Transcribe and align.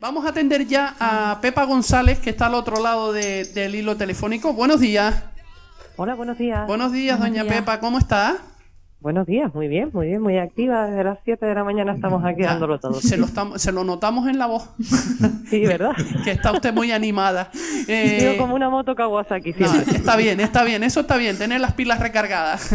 Vamos 0.00 0.24
a 0.24 0.30
atender 0.30 0.66
ya 0.66 0.94
a 0.98 1.40
Pepa 1.42 1.64
González, 1.64 2.20
que 2.20 2.30
está 2.30 2.46
al 2.46 2.54
otro 2.54 2.80
lado 2.80 3.12
del 3.12 3.74
hilo 3.74 3.98
telefónico. 3.98 4.54
Buenos 4.54 4.80
días. 4.80 5.24
Hola, 5.96 6.14
buenos 6.14 6.38
días. 6.38 6.66
Buenos 6.66 6.90
días, 6.90 7.20
doña 7.20 7.44
Pepa, 7.44 7.80
¿cómo 7.80 7.98
está? 7.98 8.38
Buenos 9.02 9.26
días, 9.26 9.54
muy 9.54 9.66
bien, 9.66 9.88
muy 9.94 10.08
bien, 10.08 10.20
muy 10.20 10.36
activa. 10.36 10.86
Desde 10.86 11.04
las 11.04 11.18
7 11.24 11.46
de 11.46 11.54
la 11.54 11.64
mañana 11.64 11.94
estamos 11.94 12.22
aquí 12.22 12.42
dándolo 12.42 12.78
todo. 12.78 13.00
Se 13.00 13.16
lo, 13.16 13.24
estamos, 13.24 13.62
se 13.62 13.72
lo 13.72 13.82
notamos 13.82 14.28
en 14.28 14.38
la 14.38 14.44
voz. 14.44 14.68
sí, 15.48 15.64
¿verdad? 15.64 15.92
que 16.24 16.32
está 16.32 16.52
usted 16.52 16.74
muy 16.74 16.92
animada. 16.92 17.50
Eh, 17.88 18.36
como 18.38 18.54
una 18.54 18.68
moto 18.68 18.94
Kawasaki. 18.94 19.54
No, 19.58 19.72
está 19.74 20.16
bien, 20.16 20.38
está 20.40 20.64
bien, 20.64 20.82
eso 20.82 21.00
está 21.00 21.16
bien, 21.16 21.38
tener 21.38 21.62
las 21.62 21.72
pilas 21.72 21.98
recargadas. 21.98 22.74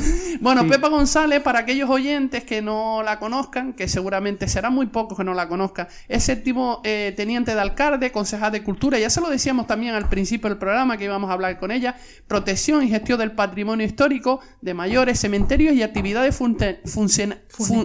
bueno, 0.40 0.66
Pepa 0.66 0.88
González, 0.88 1.40
para 1.40 1.60
aquellos 1.60 1.88
oyentes 1.88 2.42
que 2.42 2.62
no 2.62 3.04
la 3.04 3.20
conozcan, 3.20 3.72
que 3.72 3.86
seguramente 3.86 4.48
serán 4.48 4.74
muy 4.74 4.86
pocos 4.86 5.18
que 5.18 5.24
no 5.24 5.34
la 5.34 5.46
conozcan, 5.46 5.86
es 6.08 6.24
séptimo 6.24 6.80
eh, 6.82 7.14
teniente 7.16 7.54
de 7.54 7.60
alcalde, 7.60 8.10
concejal 8.10 8.50
de 8.50 8.64
cultura, 8.64 8.98
ya 8.98 9.08
se 9.08 9.20
lo 9.20 9.30
decíamos 9.30 9.68
también 9.68 9.94
al 9.94 10.08
principio 10.08 10.50
del 10.50 10.58
programa 10.58 10.96
que 10.96 11.04
íbamos 11.04 11.30
a 11.30 11.34
hablar 11.34 11.60
con 11.60 11.70
ella, 11.70 11.94
protección 12.26 12.82
y 12.82 12.88
gestión 12.88 13.20
del 13.20 13.30
patrimonio 13.30 13.86
histórico 13.86 14.40
de 14.60 14.74
mayores, 14.74 15.20
cementerios 15.20 15.59
y 15.60 15.82
actividades 15.82 16.36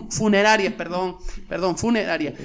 funerarias, 0.10 0.74
perdón, 0.74 1.18
perdón, 1.50 1.78
funerarias. 1.78 2.36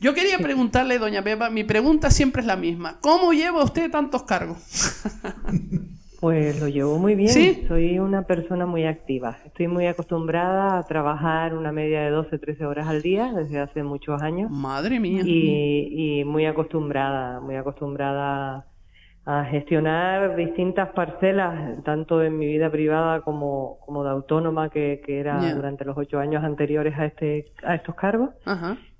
Yo 0.00 0.14
quería 0.14 0.38
preguntarle, 0.38 0.98
doña 0.98 1.20
Beba, 1.20 1.50
mi 1.50 1.64
pregunta 1.64 2.10
siempre 2.10 2.42
es 2.42 2.46
la 2.46 2.56
misma. 2.56 2.98
¿Cómo 3.00 3.32
lleva 3.32 3.64
usted 3.64 3.90
tantos 3.90 4.22
cargos? 4.22 4.58
Pues 6.20 6.58
lo 6.58 6.66
llevo 6.66 6.98
muy 6.98 7.14
bien. 7.14 7.68
Soy 7.68 8.00
una 8.00 8.22
persona 8.22 8.66
muy 8.66 8.84
activa. 8.84 9.38
Estoy 9.46 9.68
muy 9.68 9.86
acostumbrada 9.86 10.76
a 10.76 10.82
trabajar 10.82 11.54
una 11.54 11.70
media 11.70 12.00
de 12.00 12.10
12, 12.10 12.38
13 12.40 12.66
horas 12.66 12.88
al 12.88 13.02
día 13.02 13.32
desde 13.32 13.60
hace 13.60 13.84
muchos 13.84 14.20
años. 14.20 14.50
Madre 14.50 14.98
mía. 14.98 15.22
Y, 15.24 16.18
y 16.20 16.24
muy 16.24 16.44
acostumbrada, 16.46 17.38
muy 17.38 17.54
acostumbrada 17.54 18.66
a 19.30 19.44
gestionar 19.44 20.36
distintas 20.36 20.88
parcelas, 20.92 21.84
tanto 21.84 22.22
en 22.22 22.38
mi 22.38 22.46
vida 22.46 22.70
privada 22.70 23.20
como, 23.20 23.78
como 23.84 24.02
de 24.02 24.08
autónoma, 24.08 24.70
que, 24.70 25.02
que 25.04 25.20
era 25.20 25.52
durante 25.54 25.84
los 25.84 25.98
ocho 25.98 26.18
años 26.18 26.42
anteriores 26.42 26.98
a, 26.98 27.04
este, 27.04 27.44
a 27.62 27.74
estos 27.74 27.94
cargos, 27.94 28.30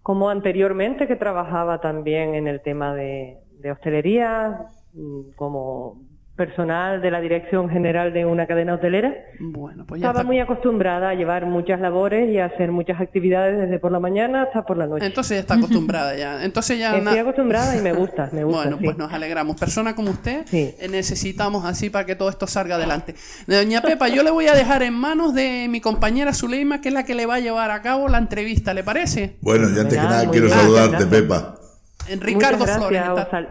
como 0.02 0.28
anteriormente 0.28 1.06
que 1.06 1.16
trabajaba 1.16 1.80
también 1.80 2.34
en 2.34 2.46
el 2.46 2.60
tema 2.60 2.94
de, 2.94 3.38
de 3.58 3.72
hostelería, 3.72 4.66
mm, 4.92 5.30
como 5.34 6.02
personal 6.38 7.02
de 7.02 7.10
la 7.10 7.20
Dirección 7.20 7.68
General 7.68 8.12
de 8.12 8.24
una 8.24 8.46
cadena 8.46 8.74
hotelera. 8.74 9.12
Bueno, 9.40 9.84
pues 9.86 10.00
Estaba 10.00 10.22
muy 10.22 10.38
acostumbrada 10.38 11.10
a 11.10 11.14
llevar 11.14 11.44
muchas 11.44 11.80
labores 11.80 12.30
y 12.30 12.38
a 12.38 12.46
hacer 12.46 12.70
muchas 12.70 13.00
actividades 13.00 13.58
desde 13.58 13.78
por 13.78 13.92
la 13.92 14.00
mañana 14.00 14.44
hasta 14.44 14.62
por 14.62 14.78
la 14.78 14.86
noche. 14.86 15.04
Entonces 15.04 15.36
ya 15.36 15.40
está 15.40 15.54
acostumbrada 15.54 16.16
ya. 16.16 16.44
Entonces 16.44 16.78
ya 16.78 16.96
Estoy 16.96 17.18
acostumbrada 17.18 17.76
y 17.76 17.82
me 17.82 17.92
gusta, 17.92 18.30
me 18.32 18.44
gusta. 18.44 18.62
Bueno, 18.62 18.78
pues 18.82 18.96
nos 18.96 19.12
alegramos. 19.12 19.58
Persona 19.58 19.94
como 19.94 20.10
usted 20.10 20.46
eh, 20.52 20.86
necesitamos 20.88 21.64
así 21.64 21.90
para 21.90 22.06
que 22.06 22.14
todo 22.14 22.30
esto 22.30 22.46
salga 22.46 22.76
adelante. 22.76 23.14
Doña 23.46 23.82
Pepa, 23.82 24.08
yo 24.08 24.22
le 24.22 24.30
voy 24.30 24.46
a 24.46 24.54
dejar 24.54 24.82
en 24.84 24.94
manos 24.94 25.34
de 25.34 25.66
mi 25.68 25.80
compañera 25.80 26.32
Zuleima, 26.32 26.80
que 26.80 26.88
es 26.88 26.94
la 26.94 27.04
que 27.04 27.16
le 27.16 27.26
va 27.26 27.34
a 27.34 27.40
llevar 27.40 27.72
a 27.72 27.82
cabo 27.82 28.08
la 28.08 28.18
entrevista, 28.18 28.72
¿le 28.72 28.84
parece? 28.84 29.36
Bueno, 29.40 29.68
ya 29.74 29.82
antes 29.82 29.98
que 29.98 30.04
nada 30.04 30.30
quiero 30.30 30.48
saludarte, 30.48 31.04
Pepa. 31.06 31.58
Ricardo 32.16 32.66
Flores. 32.66 33.02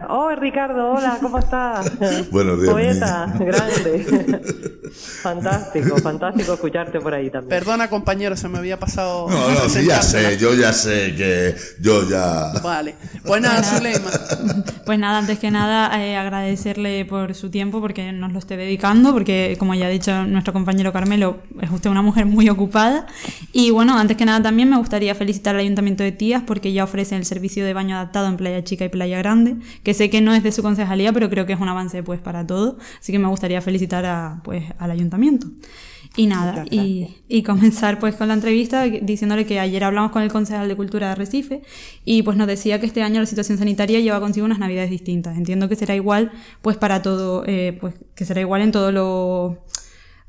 Oh, 0.08 0.30
Ricardo, 0.34 0.90
hola, 0.90 1.18
¿cómo 1.20 1.38
estás? 1.38 1.90
Buenos 2.30 2.60
días. 2.60 2.72
Poeta, 2.72 3.34
grande. 3.38 4.40
fantástico, 5.22 5.96
fantástico 5.98 6.54
escucharte 6.54 7.00
por 7.00 7.14
ahí 7.14 7.30
también. 7.30 7.50
Perdona, 7.50 7.88
compañero, 7.88 8.36
se 8.36 8.48
me 8.48 8.58
había 8.58 8.78
pasado. 8.78 9.28
No, 9.28 9.50
no, 9.50 9.68
sí, 9.68 9.86
ya 9.86 10.02
sé, 10.02 10.36
yo 10.38 10.54
ya 10.54 10.72
sé 10.72 11.14
que 11.14 11.54
yo 11.80 12.08
ya. 12.08 12.52
Vale. 12.62 12.96
Pues 13.24 13.40
nada, 13.40 13.62
Zuleima. 13.62 14.10
Pues 14.84 14.98
nada, 14.98 15.18
antes 15.18 15.38
que 15.38 15.50
nada, 15.50 16.02
eh, 16.02 16.16
agradecerle 16.16 17.04
por 17.04 17.34
su 17.34 17.50
tiempo, 17.50 17.80
porque 17.80 18.12
nos 18.12 18.32
lo 18.32 18.38
esté 18.38 18.56
dedicando, 18.56 19.12
porque 19.12 19.56
como 19.58 19.74
ya 19.74 19.86
ha 19.86 19.90
dicho 19.90 20.24
nuestro 20.24 20.52
compañero 20.52 20.92
Carmelo, 20.92 21.38
es 21.60 21.70
usted 21.70 21.90
una 21.90 22.02
mujer 22.02 22.26
muy 22.26 22.48
ocupada. 22.48 23.06
Y 23.52 23.70
bueno, 23.70 23.98
antes 23.98 24.16
que 24.16 24.24
nada 24.24 24.42
también 24.42 24.70
me 24.70 24.78
gustaría 24.78 25.14
felicitar 25.14 25.54
al 25.54 25.60
Ayuntamiento 25.60 26.02
de 26.02 26.12
Tías, 26.12 26.42
porque 26.46 26.72
ya 26.72 26.84
ofrecen 26.84 27.18
el 27.18 27.24
servicio 27.24 27.64
de 27.64 27.74
baño 27.74 27.96
adaptado 27.96 28.28
en 28.28 28.36
Playa 28.48 28.64
Chica 28.64 28.84
y 28.84 28.88
Playa 28.88 29.18
Grande, 29.18 29.56
que 29.82 29.94
sé 29.94 30.10
que 30.10 30.20
no 30.20 30.34
es 30.34 30.42
de 30.42 30.52
su 30.52 30.62
concejalía, 30.62 31.12
pero 31.12 31.28
creo 31.28 31.46
que 31.46 31.52
es 31.52 31.60
un 31.60 31.68
avance 31.68 32.02
pues 32.02 32.20
para 32.20 32.46
todo, 32.46 32.78
así 32.98 33.12
que 33.12 33.18
me 33.18 33.28
gustaría 33.28 33.60
felicitar 33.60 34.06
a, 34.06 34.40
pues, 34.44 34.64
al 34.78 34.90
ayuntamiento. 34.90 35.48
Y 36.16 36.26
nada, 36.26 36.64
y, 36.70 37.42
comenzar 37.42 37.98
pues 37.98 38.14
con 38.16 38.28
la 38.28 38.34
entrevista 38.34 38.84
diciéndole 38.84 39.46
que 39.46 39.60
ayer 39.60 39.84
hablamos 39.84 40.10
con 40.10 40.22
el 40.22 40.32
concejal 40.32 40.66
de 40.66 40.74
Cultura 40.74 41.10
de 41.10 41.14
Recife 41.14 41.62
y 42.04 42.22
pues 42.22 42.36
nos 42.36 42.46
decía 42.46 42.80
que 42.80 42.86
este 42.86 43.02
año 43.02 43.20
la 43.20 43.26
situación 43.26 43.58
sanitaria 43.58 44.00
lleva 44.00 44.18
consigo 44.18 44.46
unas 44.46 44.58
navidades 44.58 44.90
distintas. 44.90 45.36
Entiendo 45.36 45.68
que 45.68 45.76
será 45.76 45.94
igual 45.94 46.32
pues 46.62 46.76
para 46.76 47.02
todo, 47.02 47.44
eh, 47.46 47.76
pues 47.80 47.94
que 48.14 48.24
será 48.24 48.40
igual 48.40 48.62
en 48.62 48.72
todo 48.72 48.90
lo 48.90 49.58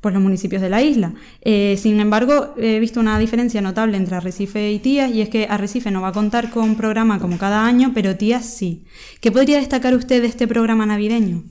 pues, 0.00 0.14
los 0.14 0.22
municipios 0.22 0.62
de 0.62 0.70
la 0.70 0.82
isla. 0.82 1.12
Eh, 1.42 1.76
sin 1.76 2.00
embargo, 2.00 2.54
he 2.56 2.78
visto 2.78 3.00
una 3.00 3.18
diferencia 3.18 3.60
notable 3.60 3.96
entre 3.96 4.16
Arrecife 4.16 4.70
y 4.70 4.78
Tías 4.78 5.10
y 5.10 5.22
es 5.22 5.28
que 5.28 5.46
Arrecife 5.48 5.90
no 5.90 6.02
va 6.02 6.08
a 6.08 6.12
contar 6.12 6.50
con 6.50 6.64
un 6.64 6.76
programa 6.76 7.18
como 7.18 7.38
cada 7.38 7.66
año, 7.66 7.92
pero 7.94 8.16
Tías 8.16 8.44
sí. 8.44 8.84
¿Qué 9.20 9.30
podría 9.30 9.58
destacar 9.58 9.94
usted 9.94 10.22
de 10.22 10.28
este 10.28 10.48
programa 10.48 10.86
navideño? 10.86 11.42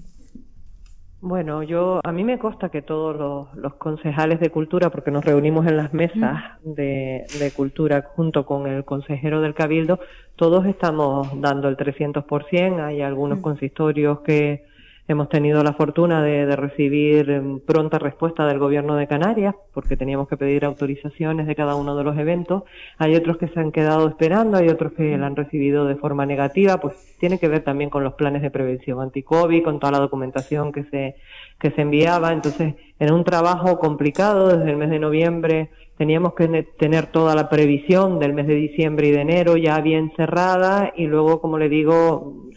Bueno, 1.22 1.64
yo 1.64 2.00
a 2.02 2.14
mí 2.14 2.24
me 2.24 2.40
consta 2.40 2.70
que 2.70 2.82
todos 2.82 3.52
los, 3.54 3.74
concejales 3.76 4.40
de 4.40 4.52
cultura, 4.52 4.90
porque 4.90 5.12
nos 5.12 5.26
reunimos 5.26 5.68
en 5.68 5.76
las 5.76 5.94
mesas 5.94 6.42
de, 6.64 7.26
de, 7.38 7.52
cultura 7.52 8.10
junto 8.16 8.46
con 8.46 8.68
el 8.68 8.86
consejero 8.86 9.42
del 9.42 9.54
cabildo, 9.54 10.00
todos 10.38 10.66
estamos 10.66 11.28
dando 11.42 11.68
el 11.68 11.76
300%. 11.76 12.82
Hay 12.82 13.02
algunos 13.02 13.40
consistorios 13.40 14.22
que 14.22 14.69
Hemos 15.10 15.28
tenido 15.28 15.64
la 15.64 15.74
fortuna 15.74 16.22
de, 16.22 16.56
recibir 16.56 17.32
em, 17.32 17.60
pronta 17.62 17.98
respuesta 17.98 18.46
del 18.46 18.60
Gobierno 18.60 18.96
de 18.96 19.08
Canarias, 19.08 19.56
porque 19.74 19.98
teníamos 19.98 20.28
que 20.28 20.38
pedir 20.38 20.64
autorizaciones 20.64 21.48
de 21.48 21.56
cada 21.56 21.74
uno 21.74 21.96
de 21.96 22.04
los 22.04 22.16
eventos. 22.16 22.62
Hay 23.00 23.16
otros 23.16 23.38
que 23.38 23.48
se 23.48 23.60
han 23.60 23.72
quedado 23.72 24.08
esperando, 24.08 24.58
hay 24.58 24.70
otros 24.70 24.94
que 24.94 25.18
la 25.18 25.26
han 25.26 25.36
recibido 25.36 25.86
de 25.86 25.96
forma 25.96 26.28
negativa, 26.28 26.78
pues 26.80 26.94
tiene 27.20 27.40
que 27.40 27.48
ver 27.48 27.64
también 27.64 27.90
con 27.90 28.04
los 28.04 28.14
planes 28.14 28.44
de 28.44 28.52
prevención 28.52 29.02
anti-COVID, 29.02 29.64
con 29.64 29.80
toda 29.80 29.94
la 29.94 29.98
documentación 29.98 30.72
que 30.72 30.84
se, 30.84 31.16
que 31.60 31.72
se 31.72 31.82
enviaba. 31.82 32.32
Entonces, 32.32 32.76
era 33.00 33.12
un 33.16 33.24
trabajo 33.24 33.80
complicado 33.80 34.56
desde 34.56 34.70
el 34.70 34.78
mes 34.78 34.92
de 34.92 35.00
noviembre. 35.00 35.72
Teníamos 35.98 36.36
que 36.36 36.68
tener 36.78 37.08
toda 37.08 37.34
la 37.34 37.50
previsión 37.50 38.20
del 38.20 38.34
mes 38.34 38.46
de 38.46 38.54
diciembre 38.54 39.08
y 39.08 39.12
de 39.12 39.22
enero 39.22 39.58
ya 39.58 39.82
bien 39.82 40.12
cerrada 40.16 40.94
y 40.96 41.08
luego, 41.08 41.42
como 41.42 41.58
le 41.58 41.68
digo, 41.68 42.49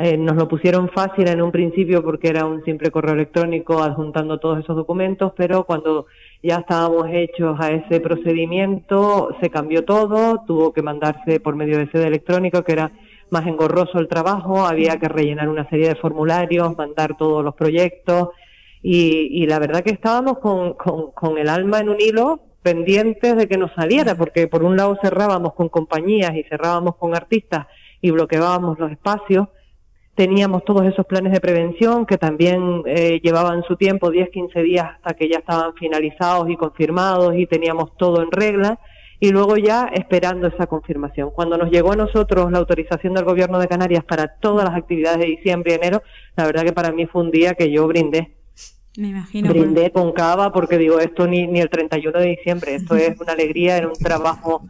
eh, 0.00 0.16
nos 0.16 0.36
lo 0.36 0.48
pusieron 0.48 0.88
fácil 0.90 1.28
en 1.28 1.42
un 1.42 1.50
principio 1.50 2.02
porque 2.02 2.28
era 2.28 2.44
un 2.44 2.64
simple 2.64 2.90
correo 2.90 3.14
electrónico 3.14 3.82
adjuntando 3.82 4.38
todos 4.38 4.60
esos 4.60 4.76
documentos, 4.76 5.32
pero 5.36 5.64
cuando 5.64 6.06
ya 6.42 6.56
estábamos 6.56 7.08
hechos 7.10 7.58
a 7.58 7.72
ese 7.72 8.00
procedimiento 8.00 9.36
se 9.40 9.50
cambió 9.50 9.84
todo, 9.84 10.42
tuvo 10.46 10.72
que 10.72 10.82
mandarse 10.82 11.40
por 11.40 11.56
medio 11.56 11.78
de 11.78 11.90
sede 11.90 12.06
electrónico 12.06 12.62
que 12.62 12.72
era 12.72 12.92
más 13.30 13.46
engorroso 13.46 13.98
el 13.98 14.08
trabajo, 14.08 14.66
había 14.66 14.98
que 14.98 15.08
rellenar 15.08 15.48
una 15.48 15.68
serie 15.68 15.88
de 15.88 15.96
formularios, 15.96 16.76
mandar 16.76 17.16
todos 17.16 17.44
los 17.44 17.54
proyectos 17.54 18.30
y, 18.82 19.46
la 19.46 19.58
verdad 19.58 19.82
que 19.82 19.90
estábamos 19.90 20.38
con, 20.38 20.74
con, 20.74 21.10
con 21.10 21.36
el 21.38 21.48
alma 21.48 21.80
en 21.80 21.88
un 21.88 22.00
hilo 22.00 22.40
pendientes 22.62 23.36
de 23.36 23.48
que 23.48 23.58
nos 23.58 23.72
saliera, 23.74 24.14
porque 24.14 24.46
por 24.46 24.62
un 24.62 24.76
lado 24.76 24.96
cerrábamos 25.02 25.54
con 25.54 25.68
compañías 25.68 26.34
y 26.36 26.44
cerrábamos 26.44 26.96
con 26.96 27.14
artistas 27.16 27.66
y 28.00 28.10
bloqueábamos 28.10 28.78
los 28.78 28.92
espacios, 28.92 29.48
teníamos 30.18 30.64
todos 30.64 30.84
esos 30.84 31.06
planes 31.06 31.32
de 31.32 31.40
prevención 31.40 32.04
que 32.04 32.18
también 32.18 32.82
eh, 32.86 33.20
llevaban 33.22 33.62
su 33.62 33.76
tiempo, 33.76 34.10
10, 34.10 34.30
15 34.30 34.62
días 34.64 34.84
hasta 34.96 35.14
que 35.14 35.28
ya 35.28 35.38
estaban 35.38 35.74
finalizados 35.74 36.50
y 36.50 36.56
confirmados 36.56 37.36
y 37.36 37.46
teníamos 37.46 37.96
todo 37.96 38.20
en 38.20 38.32
regla 38.32 38.80
y 39.20 39.30
luego 39.30 39.56
ya 39.56 39.88
esperando 39.94 40.48
esa 40.48 40.66
confirmación. 40.66 41.30
Cuando 41.30 41.56
nos 41.56 41.70
llegó 41.70 41.92
a 41.92 41.96
nosotros 41.96 42.50
la 42.50 42.58
autorización 42.58 43.14
del 43.14 43.26
Gobierno 43.26 43.60
de 43.60 43.68
Canarias 43.68 44.02
para 44.02 44.26
todas 44.26 44.64
las 44.64 44.74
actividades 44.74 45.20
de 45.20 45.26
diciembre 45.26 45.70
y 45.70 45.74
enero, 45.76 46.02
la 46.34 46.46
verdad 46.46 46.64
que 46.64 46.72
para 46.72 46.90
mí 46.90 47.06
fue 47.06 47.22
un 47.22 47.30
día 47.30 47.54
que 47.54 47.70
yo 47.70 47.86
brindé. 47.86 48.34
Me 48.96 49.10
imagino. 49.10 49.50
Brindé 49.50 49.92
con 49.92 50.10
cava 50.10 50.50
porque 50.50 50.78
digo, 50.78 50.98
esto 50.98 51.28
ni, 51.28 51.46
ni 51.46 51.60
el 51.60 51.70
31 51.70 52.18
de 52.18 52.26
diciembre, 52.26 52.74
esto 52.74 52.96
es 52.96 53.16
una 53.20 53.34
alegría, 53.34 53.76
era 53.76 53.86
un 53.86 53.94
trabajo 53.94 54.64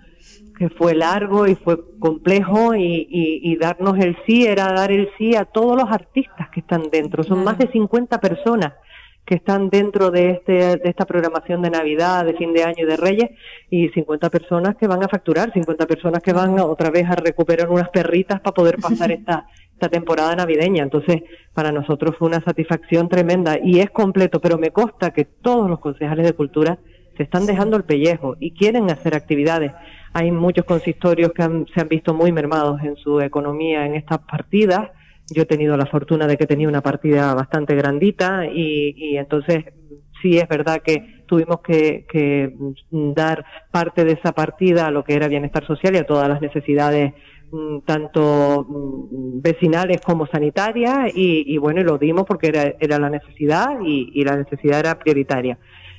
que 0.59 0.69
fue 0.71 0.95
largo 0.95 1.47
y 1.47 1.55
fue 1.55 1.79
complejo 2.01 2.75
y, 2.75 3.07
y, 3.09 3.57
darnos 3.57 3.97
el 3.99 4.17
sí 4.27 4.45
era 4.45 4.73
dar 4.73 4.91
el 4.91 5.09
sí 5.17 5.37
a 5.37 5.45
todos 5.45 5.77
los 5.77 5.89
artistas 5.89 6.49
que 6.51 6.61
están 6.61 6.91
dentro. 6.91 7.23
Son 7.23 7.45
más 7.45 7.59
de 7.59 7.69
50 7.71 8.21
personas 8.21 8.73
que 9.25 9.37
están 9.37 9.69
dentro 9.69 10.11
de, 10.11 10.31
este, 10.31 10.53
de 10.79 10.89
esta 10.89 11.05
programación 11.05 11.63
de 11.63 11.71
Navidad, 11.71 12.25
de 12.25 12.35
fin 12.35 12.53
de 12.53 12.65
año 12.65 12.85
y 12.85 12.87
de 12.87 12.97
Reyes, 12.97 13.31
y 13.71 13.89
50 13.91 14.31
personas 14.31 14.75
que 14.77 14.89
van 14.89 15.05
a 15.05 15.09
facturar, 15.09 15.53
50 15.53 15.87
personas 15.87 16.23
que 16.23 16.33
van 16.33 16.59
otra 16.59 16.91
vez 16.91 17.07
a 17.09 17.15
recuperar 17.15 17.69
unas 17.69 17.91
perritas 17.91 18.41
para 18.41 18.55
poder 18.55 18.79
pasar 18.79 19.13
esta, 19.13 19.47
esta 19.73 19.89
temporada 19.89 20.35
navideña. 20.35 20.83
Entonces, 20.83 21.23
para 21.55 21.71
nosotros 21.71 22.17
fue 22.19 22.27
una 22.27 22.41
satisfacción 22.41 23.09
tremenda 23.09 23.59
y 23.63 23.79
es 23.79 23.91
completo, 23.91 24.41
pero 24.41 24.59
me 24.59 24.71
consta 24.71 25.13
que 25.13 25.25
todos 25.25 25.71
los 25.71 25.79
concejales 25.79 26.27
de 26.27 26.33
cultura 26.33 26.79
se 27.19 27.25
están 27.25 27.45
dejando 27.47 27.77
el 27.77 27.83
pellejo 27.83 28.37
y 28.41 28.53
quieren 28.53 28.91
hacer 28.91 29.15
actividades. 29.15 29.73
Hay 30.15 30.31
muchos 30.31 30.65
consistorios 30.65 31.33
que 31.33 31.43
se 31.75 31.81
han 31.81 31.89
visto 31.89 32.15
muy 32.15 32.33
mermados 32.33 32.81
en 32.83 32.97
su 32.97 33.21
economía 33.21 33.85
en 33.85 33.97
estas 33.97 34.21
partidas. 34.21 34.89
Yo 35.29 35.43
he 35.43 35.47
tenido 35.47 35.77
la 35.77 35.85
fortuna 35.85 36.27
de 36.27 36.39
que 36.39 36.47
tenía 36.47 36.69
una 36.69 36.81
partida 36.81 37.35
bastante 37.35 37.75
grandita 37.75 38.47
y, 38.47 38.95
y 38.97 39.17
entonces 39.19 39.65
sí 40.23 40.39
es 40.39 40.49
verdad 40.49 40.81
que 40.83 41.25
tuvimos 41.27 41.61
que, 41.61 42.07
que, 42.11 42.55
dar 42.91 43.45
parte 43.71 44.05
de 44.05 44.13
esa 44.13 44.33
partida 44.33 44.87
a 44.87 44.91
lo 44.91 45.05
que 45.05 45.15
era 45.15 45.29
bienestar 45.29 45.67
social 45.67 45.95
y 45.95 45.99
a 45.99 46.07
todas 46.07 46.29
las 46.29 46.41
necesidades 46.41 47.13
mm, 47.51 47.81
tanto 47.81 48.65
mm, 48.67 49.43
vecinales 49.43 50.01
como 50.01 50.27
sanitarias 50.29 51.11
y, 51.15 51.45
y, 51.47 51.59
bueno, 51.59 51.83
lo 51.83 51.99
dimos 51.99 52.25
porque 52.27 52.47
era, 52.47 52.75
era 52.81 52.99
la 52.99 53.11
necesidad 53.11 53.81
y, 53.85 54.11
y 54.15 54.25
la 54.25 54.37
necesidad 54.37 54.81
era 54.81 54.99
prioritaria 54.99 55.59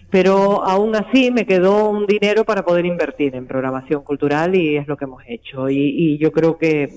pero 0.10 0.64
aún 0.66 0.96
así 0.96 1.32
me 1.32 1.46
quedó 1.46 1.90
un 1.90 2.06
dinero 2.06 2.44
para 2.44 2.64
poder 2.64 2.86
invertir 2.86 3.36
en 3.36 3.48
programación 3.48 4.04
cultural 4.04 4.56
y 4.56 4.78
es 4.78 4.88
lo 4.88 4.98
que 4.98 5.06
hemos 5.06 5.24
hecho. 5.28 5.70
Y, 5.70 5.78
y 5.78 6.18
yo 6.18 6.32
creo 6.32 6.58
que 6.58 6.90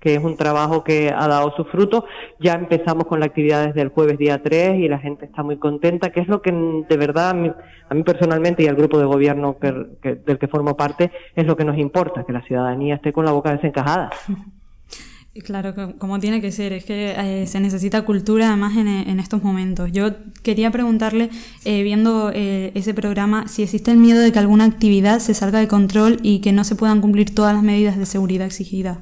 que 0.00 0.14
es 0.14 0.22
un 0.22 0.36
trabajo 0.36 0.84
que 0.84 1.10
ha 1.10 1.26
dado 1.26 1.52
sus 1.56 1.66
frutos. 1.68 2.04
Ya 2.38 2.54
empezamos 2.54 3.06
con 3.06 3.20
la 3.20 3.26
actividad 3.26 3.66
desde 3.66 3.82
el 3.82 3.88
jueves 3.88 4.18
día 4.18 4.42
3 4.42 4.78
y 4.78 4.88
la 4.88 4.98
gente 4.98 5.24
está 5.24 5.42
muy 5.42 5.58
contenta, 5.58 6.10
que 6.10 6.20
es 6.20 6.28
lo 6.28 6.40
que 6.40 6.52
de 6.52 6.96
verdad 6.96 7.30
a 7.30 7.34
mí, 7.34 7.48
a 7.48 7.94
personalmente 8.04 8.62
y 8.62 8.68
al 8.68 8.76
grupo 8.76 8.98
de 8.98 9.06
gobierno 9.06 9.58
que, 9.58 10.14
del 10.14 10.38
que 10.38 10.48
formo 10.48 10.76
parte 10.76 11.10
es 11.34 11.46
lo 11.46 11.56
que 11.56 11.64
nos 11.64 11.78
importa, 11.78 12.24
que 12.24 12.32
la 12.32 12.42
ciudadanía 12.42 12.96
esté 12.96 13.12
con 13.12 13.24
la 13.24 13.32
boca 13.32 13.52
desencajada. 13.52 14.10
Claro, 15.44 15.74
como 15.98 16.18
tiene 16.18 16.40
que 16.40 16.50
ser, 16.50 16.72
es 16.72 16.84
que 16.84 17.14
eh, 17.16 17.46
se 17.46 17.60
necesita 17.60 18.02
cultura 18.02 18.48
además 18.48 18.76
en, 18.76 18.88
en, 18.88 19.20
estos 19.20 19.42
momentos. 19.42 19.92
Yo 19.92 20.10
quería 20.42 20.70
preguntarle, 20.70 21.30
eh, 21.64 21.82
viendo 21.82 22.32
eh, 22.34 22.72
ese 22.74 22.92
programa, 22.92 23.46
si 23.46 23.62
existe 23.62 23.92
el 23.92 23.98
miedo 23.98 24.20
de 24.20 24.32
que 24.32 24.38
alguna 24.38 24.64
actividad 24.64 25.20
se 25.20 25.34
salga 25.34 25.60
de 25.60 25.68
control 25.68 26.16
y 26.22 26.40
que 26.40 26.52
no 26.52 26.64
se 26.64 26.74
puedan 26.74 27.00
cumplir 27.00 27.34
todas 27.34 27.54
las 27.54 27.62
medidas 27.62 27.96
de 27.96 28.06
seguridad 28.06 28.46
exigidas. 28.46 28.98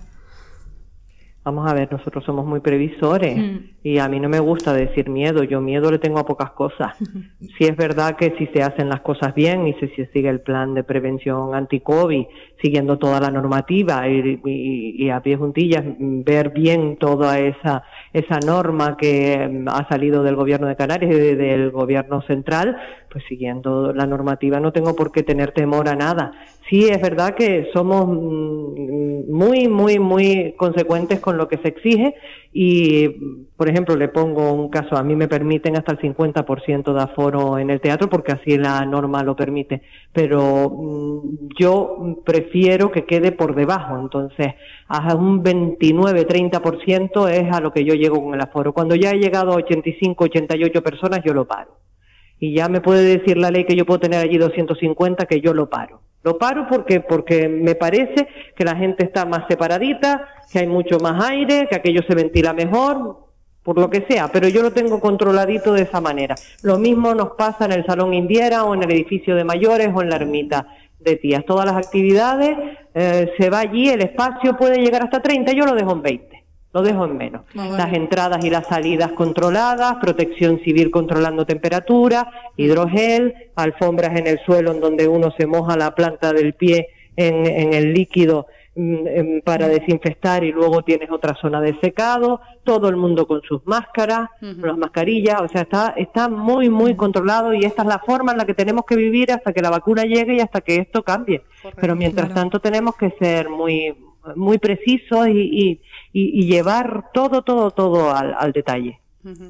Vamos 1.46 1.70
a 1.70 1.75
ver, 1.75 1.90
nosotros 1.93 2.25
somos 2.25 2.44
muy 2.44 2.58
previsores 2.58 3.38
mm. 3.38 3.58
y 3.84 3.99
a 3.99 4.08
mí 4.08 4.19
no 4.19 4.29
me 4.29 4.40
gusta 4.40 4.72
decir 4.72 5.08
miedo, 5.08 5.44
yo 5.44 5.61
miedo 5.61 5.93
le 5.93 6.00
tengo 6.00 6.19
a 6.19 6.26
pocas 6.26 6.50
cosas. 6.50 6.96
Si 7.56 7.64
es 7.64 7.76
verdad 7.76 8.17
que 8.17 8.34
si 8.37 8.46
se 8.49 8.62
hacen 8.62 8.88
las 8.88 9.00
cosas 9.00 9.32
bien 9.34 9.67
y 9.69 9.75
si 9.75 9.87
se 9.88 10.06
sigue 10.06 10.29
el 10.29 10.40
plan 10.40 10.75
de 10.75 10.82
prevención 10.82 11.55
anti-COVID, 11.55 12.26
siguiendo 12.62 12.99
toda 12.99 13.20
la 13.20 13.31
normativa 13.31 14.08
y, 14.08 15.11
a 15.11 15.20
pie 15.20 15.37
juntillas, 15.37 15.85
ver 15.99 16.50
bien 16.50 16.97
toda 16.97 17.38
esa, 17.38 17.85
esa 18.12 18.38
norma 18.41 18.97
que 18.97 19.49
mm, 19.49 19.69
ha 19.69 19.87
salido 19.88 20.23
del 20.23 20.37
gobierno 20.37 20.67
de 20.67 20.76
Canarias 20.76 21.12
y 21.12 21.35
del 21.35 21.70
gobierno 21.70 22.23
central, 22.23 22.76
pues 23.11 23.25
siguiendo 23.29 23.93
la 23.93 24.06
normativa. 24.06 24.58
No 24.61 24.73
tengo 24.73 24.97
por 24.97 25.12
qué 25.12 25.23
tener 25.23 25.53
temor 25.53 25.88
a 25.88 25.97
nada. 25.97 26.32
Sí 26.69 26.88
es 26.88 27.00
verdad 27.00 27.35
que 27.35 27.69
somos 27.73 28.08
mm, 28.08 29.31
muy, 29.31 29.69
muy, 29.69 29.99
muy 29.99 30.55
consecuentes 30.56 31.20
con 31.20 31.37
lo 31.37 31.49
que 31.49 31.58
se 31.58 31.69
exige 31.69 32.14
y, 32.53 33.08
por 33.56 33.69
ejemplo, 33.69 33.97
le 33.97 34.08
pongo 34.08 34.53
un 34.53 34.70
caso, 34.70 34.97
a 34.97 35.03
mí 35.03 35.14
me 35.14 35.29
permiten 35.29 35.76
hasta 35.76 35.93
el 35.93 35.99
50% 35.99 36.94
de 36.94 37.03
aforo 37.03 37.58
en 37.58 37.70
el 37.70 37.81
teatro 37.81 38.08
porque 38.08 38.32
así 38.32 38.56
la 38.56 38.85
norma 38.87 39.23
lo 39.23 39.37
permite, 39.37 39.82
pero 40.12 40.70
mm, 40.70 41.49
yo 41.58 42.23
prefiero 42.25 42.56
que 42.93 43.05
quede 43.05 43.32
por 43.32 43.55
debajo, 43.55 43.99
entonces 43.99 44.55
a 44.88 45.14
un 45.14 45.43
29-30% 45.43 47.31
es 47.31 47.53
a 47.53 47.61
lo 47.61 47.73
que 47.73 47.85
yo 47.85 47.94
llego 47.94 48.23
con 48.23 48.35
el 48.35 48.41
aforo. 48.41 48.73
Cuando 48.73 48.94
ya 48.94 49.11
he 49.11 49.19
llegado 49.19 49.53
a 49.53 49.56
85, 49.56 50.25
88 50.25 50.82
personas, 50.82 51.20
yo 51.25 51.35
lo 51.35 51.47
paro. 51.47 51.79
Y 52.38 52.55
ya 52.55 52.69
me 52.69 52.81
puede 52.81 53.19
decir 53.19 53.37
la 53.38 53.50
ley 53.50 53.64
que 53.64 53.76
yo 53.76 53.87
puedo 53.87 54.00
tener 54.00 54.20
allí 54.20 54.38
250, 54.38 55.26
que 55.26 55.41
yo 55.41 55.55
lo 55.55 55.69
paro 55.69 56.00
lo 56.26 56.38
paro 56.38 56.67
porque, 56.69 56.99
porque 56.99 57.49
me 57.49 57.76
parece 57.76 58.26
que 58.56 58.64
la 58.64 58.75
gente 58.75 59.05
está 59.05 59.25
más 59.25 59.44
separadita, 59.49 60.26
que 60.50 60.58
hay 60.58 60.67
mucho 60.67 60.99
más 60.99 61.25
aire, 61.31 61.69
que 61.70 61.76
aquello 61.76 62.03
se 62.03 62.17
ventila 62.17 62.53
mejor, 62.53 63.26
por 63.62 63.79
lo 63.79 63.88
que 63.88 64.05
sea, 64.08 64.26
pero 64.32 64.49
yo 64.49 64.61
lo 64.62 64.73
tengo 64.73 64.99
controladito 64.99 65.73
de 65.73 65.82
esa 65.82 66.00
manera. 66.00 66.35
Lo 66.64 66.79
mismo 66.79 67.14
nos 67.14 67.37
pasa 67.37 67.67
en 67.67 67.73
el 67.73 67.87
Salón 67.87 68.12
Indiera 68.12 68.64
o 68.64 68.75
en 68.75 68.82
el 68.82 68.91
edificio 68.91 69.37
de 69.37 69.44
mayores 69.44 69.91
o 69.94 70.03
en 70.03 70.11
la 70.11 70.17
ermita 70.17 70.67
de 71.06 71.17
tías. 71.17 71.44
Todas 71.47 71.64
las 71.64 71.76
actividades, 71.76 72.58
eh, 72.94 73.32
se 73.38 73.49
va 73.49 73.61
allí, 73.61 73.88
el 73.88 74.03
espacio 74.03 74.56
puede 74.56 74.79
llegar 74.79 75.03
hasta 75.03 75.23
30, 75.23 75.53
yo 75.53 75.64
lo 75.64 75.75
dejo 75.75 75.93
en 75.93 76.03
20 76.03 76.37
lo 76.76 76.82
dejo 76.82 77.06
en 77.06 77.17
menos. 77.17 77.41
Ah, 77.56 77.69
las 77.70 77.94
entradas 77.94 78.44
y 78.44 78.50
las 78.50 78.67
salidas 78.67 79.12
controladas, 79.12 79.97
protección 79.99 80.61
civil 80.62 80.91
controlando 80.91 81.47
temperatura, 81.47 82.31
hidrogel, 82.55 83.32
alfombras 83.55 84.14
en 84.19 84.26
el 84.26 84.38
suelo 84.44 84.73
en 84.73 84.81
donde 84.81 85.08
uno 85.08 85.32
se 85.38 85.47
moja 85.47 85.75
la 85.79 85.94
planta 85.94 86.35
del 86.35 86.53
pie 86.53 86.88
en, 87.17 87.73
el 87.73 87.94
líquido 87.94 88.49
para 89.44 89.69
desinfectar 89.69 90.44
y 90.44 90.52
luego 90.52 90.82
tienes 90.82 91.11
otra 91.11 91.34
zona 91.34 91.61
de 91.62 91.78
secado, 91.81 92.40
todo 92.62 92.88
el 92.88 92.96
mundo 92.96 93.26
con 93.26 93.40
sus 93.43 93.67
máscaras, 93.67 94.28
las 94.40 94.76
mascarillas, 94.76 95.40
o 95.40 95.49
sea, 95.49 95.62
está, 95.62 95.94
está 95.96 96.28
muy, 96.28 96.69
muy 96.69 96.94
controlado 96.94 97.55
y 97.55 97.64
esta 97.64 97.82
es 97.82 97.88
la 97.88 98.00
forma 98.00 98.32
en 98.32 98.38
la 98.38 98.44
que 98.44 98.55
tenemos 98.55 98.84
que 98.84 98.96
vivir 98.96 99.32
hasta 99.32 99.52
que 99.55 99.62
la 99.62 99.70
vacuna 99.70 100.05
llegue 100.05 100.34
y 100.34 100.40
hasta 100.40 100.61
que 100.61 100.76
esto 100.76 101.02
cambie. 101.02 101.43
Pero 101.81 101.96
mientras 101.96 102.34
tanto 102.34 102.61
tenemos 102.61 102.96
que 102.96 103.11
ser 103.19 103.49
muy, 103.49 103.94
muy 104.34 104.58
precisos 104.58 105.29
y, 105.29 105.81
y, 106.12 106.46
llevar 106.46 107.11
todo, 107.14 107.43
todo, 107.43 107.70
todo 107.70 108.14
al, 108.14 108.52
detalle. 108.52 109.00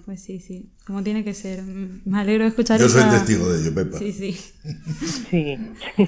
Pues 0.07 0.23
sí, 0.23 0.41
sí, 0.41 0.71
como 0.87 1.03
tiene 1.03 1.23
que 1.23 1.35
ser. 1.35 1.63
Me 1.63 2.19
alegro 2.19 2.45
de 2.45 2.49
escuchar 2.49 2.81
Yo 2.81 2.89
soy 2.89 3.03
testigo 3.11 3.53
de 3.53 3.61
ello, 3.61 3.75
Pepa. 3.75 3.99
Sí, 3.99 4.13
sí. 4.13 4.33
sí. 5.31 5.59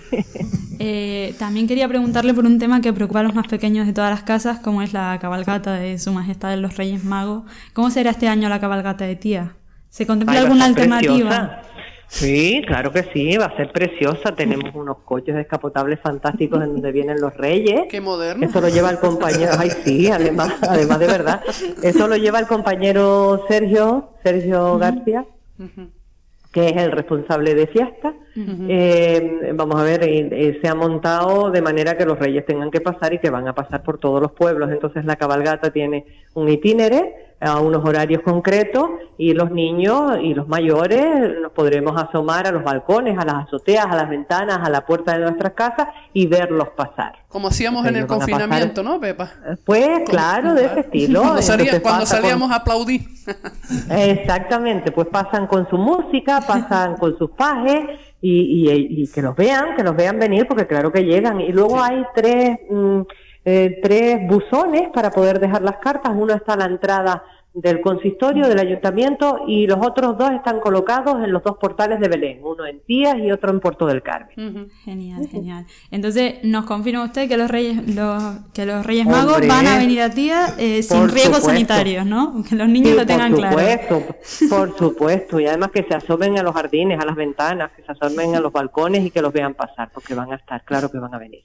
Eh, 0.80 1.34
también 1.40 1.66
quería 1.66 1.88
preguntarle 1.88 2.32
por 2.32 2.46
un 2.46 2.60
tema 2.60 2.80
que 2.80 2.92
preocupa 2.92 3.18
a 3.18 3.24
los 3.24 3.34
más 3.34 3.48
pequeños 3.48 3.84
de 3.88 3.92
todas 3.92 4.10
las 4.10 4.22
casas, 4.22 4.60
como 4.60 4.80
es 4.80 4.92
la 4.92 5.18
cabalgata 5.20 5.74
de 5.74 5.98
Su 5.98 6.12
Majestad 6.12 6.50
de 6.50 6.56
los 6.56 6.76
Reyes 6.76 7.02
Magos. 7.02 7.50
¿Cómo 7.72 7.90
será 7.90 8.12
este 8.12 8.28
año 8.28 8.48
la 8.48 8.60
cabalgata 8.60 9.04
de 9.04 9.16
tía? 9.16 9.56
¿Se 9.90 10.06
contempla 10.06 10.38
alguna 10.38 10.66
alternativa? 10.66 11.62
Sí, 12.08 12.62
claro 12.66 12.90
que 12.90 13.02
sí, 13.12 13.36
va 13.36 13.44
a 13.46 13.56
ser 13.56 13.70
preciosa. 13.70 14.34
Tenemos 14.34 14.74
unos 14.74 14.98
coches 15.04 15.36
descapotables 15.36 16.00
fantásticos 16.00 16.62
en 16.64 16.72
donde 16.72 16.90
vienen 16.90 17.20
los 17.20 17.36
reyes. 17.36 17.82
Qué 17.90 18.00
moderno. 18.00 18.46
Eso 18.46 18.60
lo 18.60 18.68
lleva 18.68 18.90
el 18.90 18.98
compañero, 18.98 19.52
ay 19.58 19.70
sí, 19.84 20.10
además, 20.10 20.54
además 20.62 20.98
de 20.98 21.06
verdad. 21.06 21.42
Eso 21.82 22.08
lo 22.08 22.16
lleva 22.16 22.40
el 22.40 22.46
compañero 22.46 23.44
Sergio, 23.46 24.08
Sergio 24.22 24.78
García, 24.78 25.26
que 26.50 26.68
es 26.68 26.76
el 26.76 26.92
responsable 26.92 27.54
de 27.54 27.66
fiesta. 27.66 28.14
Eh, 28.36 29.52
vamos 29.54 29.80
a 29.80 29.82
ver, 29.82 30.00
se 30.60 30.68
ha 30.68 30.74
montado 30.74 31.50
de 31.50 31.60
manera 31.60 31.96
que 31.98 32.06
los 32.06 32.18
reyes 32.18 32.46
tengan 32.46 32.70
que 32.70 32.80
pasar 32.80 33.12
y 33.12 33.18
que 33.18 33.30
van 33.30 33.48
a 33.48 33.54
pasar 33.54 33.82
por 33.82 33.98
todos 33.98 34.22
los 34.22 34.32
pueblos. 34.32 34.70
Entonces 34.70 35.04
la 35.04 35.16
cabalgata 35.16 35.70
tiene 35.70 36.06
un 36.34 36.48
itinere 36.48 37.27
a 37.40 37.60
unos 37.60 37.84
horarios 37.84 38.22
concretos 38.22 38.90
y 39.16 39.32
los 39.32 39.50
niños 39.50 40.18
y 40.20 40.34
los 40.34 40.48
mayores 40.48 41.40
nos 41.40 41.52
podremos 41.52 42.00
asomar 42.00 42.46
a 42.46 42.52
los 42.52 42.64
balcones, 42.64 43.16
a 43.18 43.24
las 43.24 43.46
azoteas, 43.46 43.86
a 43.86 43.94
las 43.94 44.08
ventanas, 44.08 44.58
a 44.62 44.70
la 44.70 44.84
puerta 44.84 45.12
de 45.12 45.20
nuestras 45.20 45.52
casas 45.52 45.88
y 46.12 46.26
verlos 46.26 46.68
pasar. 46.76 47.12
Como 47.28 47.48
hacíamos 47.48 47.86
en 47.86 47.96
el 47.96 48.06
confinamiento, 48.06 48.82
¿no, 48.82 48.98
Pepa? 48.98 49.30
Pues 49.64 50.08
claro, 50.08 50.54
de 50.54 50.66
ese 50.66 50.80
estilo. 50.80 51.22
cuando, 51.82 52.06
salíamos 52.06 52.50
a 52.50 52.56
aplaudir. 52.56 53.02
Exactamente, 53.90 54.90
pues 54.90 55.06
pasan 55.08 55.46
con 55.46 55.68
su 55.68 55.78
música, 55.78 56.40
pasan 56.40 56.96
con 56.96 57.16
sus 57.18 57.30
pajes 57.30 57.98
y, 58.20 58.68
y, 58.70 59.06
que 59.08 59.22
los 59.22 59.36
vean, 59.36 59.76
que 59.76 59.84
los 59.84 59.94
vean 59.94 60.18
venir, 60.18 60.46
porque 60.48 60.66
claro 60.66 60.90
que 60.90 61.04
llegan. 61.04 61.40
Y 61.40 61.52
luego 61.52 61.80
hay 61.80 62.02
tres... 62.14 62.58
Mm, 62.68 63.02
eh, 63.44 63.78
tres 63.82 64.26
buzones 64.28 64.88
para 64.92 65.10
poder 65.10 65.40
dejar 65.40 65.62
las 65.62 65.76
cartas. 65.78 66.12
Uno 66.14 66.34
está 66.34 66.54
a 66.54 66.56
la 66.56 66.66
entrada 66.66 67.22
del 67.54 67.80
consistorio, 67.80 68.46
del 68.46 68.58
ayuntamiento, 68.60 69.40
y 69.46 69.66
los 69.66 69.78
otros 69.84 70.16
dos 70.16 70.30
están 70.30 70.60
colocados 70.60 71.22
en 71.24 71.32
los 71.32 71.42
dos 71.42 71.56
portales 71.58 71.98
de 71.98 72.08
Belén, 72.08 72.40
uno 72.42 72.64
en 72.66 72.80
Tías 72.80 73.16
y 73.18 73.32
otro 73.32 73.50
en 73.50 73.58
Puerto 73.58 73.86
del 73.86 74.02
Carmen. 74.02 74.70
Genial, 74.84 75.26
genial. 75.28 75.66
Entonces, 75.90 76.34
¿nos 76.44 76.66
confirma 76.66 77.04
usted 77.04 77.28
que 77.28 77.36
los 77.36 77.50
Reyes, 77.50 77.94
los, 77.94 78.22
que 78.52 78.64
los 78.64 78.86
Reyes 78.86 79.06
Magos 79.06 79.44
van 79.46 79.66
a 79.66 79.78
venir 79.78 80.02
a 80.02 80.10
Tías 80.10 80.54
eh, 80.58 80.82
sin 80.82 81.08
riesgos 81.08 81.42
sanitarios, 81.42 82.06
¿no? 82.06 82.44
Que 82.48 82.54
los 82.54 82.68
niños 82.68 82.94
lo 82.94 83.04
tengan 83.04 83.34
claro. 83.34 83.56
Por 83.56 83.64
supuesto, 83.64 84.14
por 84.50 84.78
supuesto, 84.78 85.40
y 85.40 85.46
además 85.46 85.70
que 85.72 85.82
se 85.82 85.94
asomen 85.94 86.38
a 86.38 86.42
los 86.42 86.54
jardines, 86.54 87.00
a 87.00 87.06
las 87.06 87.16
ventanas, 87.16 87.72
que 87.72 87.82
se 87.82 87.90
asomen 87.90 88.36
a 88.36 88.40
los 88.40 88.52
balcones 88.52 89.04
y 89.04 89.10
que 89.10 89.20
los 89.20 89.32
vean 89.32 89.54
pasar, 89.54 89.90
porque 89.92 90.14
van 90.14 90.32
a 90.32 90.36
estar, 90.36 90.62
claro 90.64 90.90
que 90.90 90.98
van 90.98 91.14
a 91.14 91.18
venir. 91.18 91.42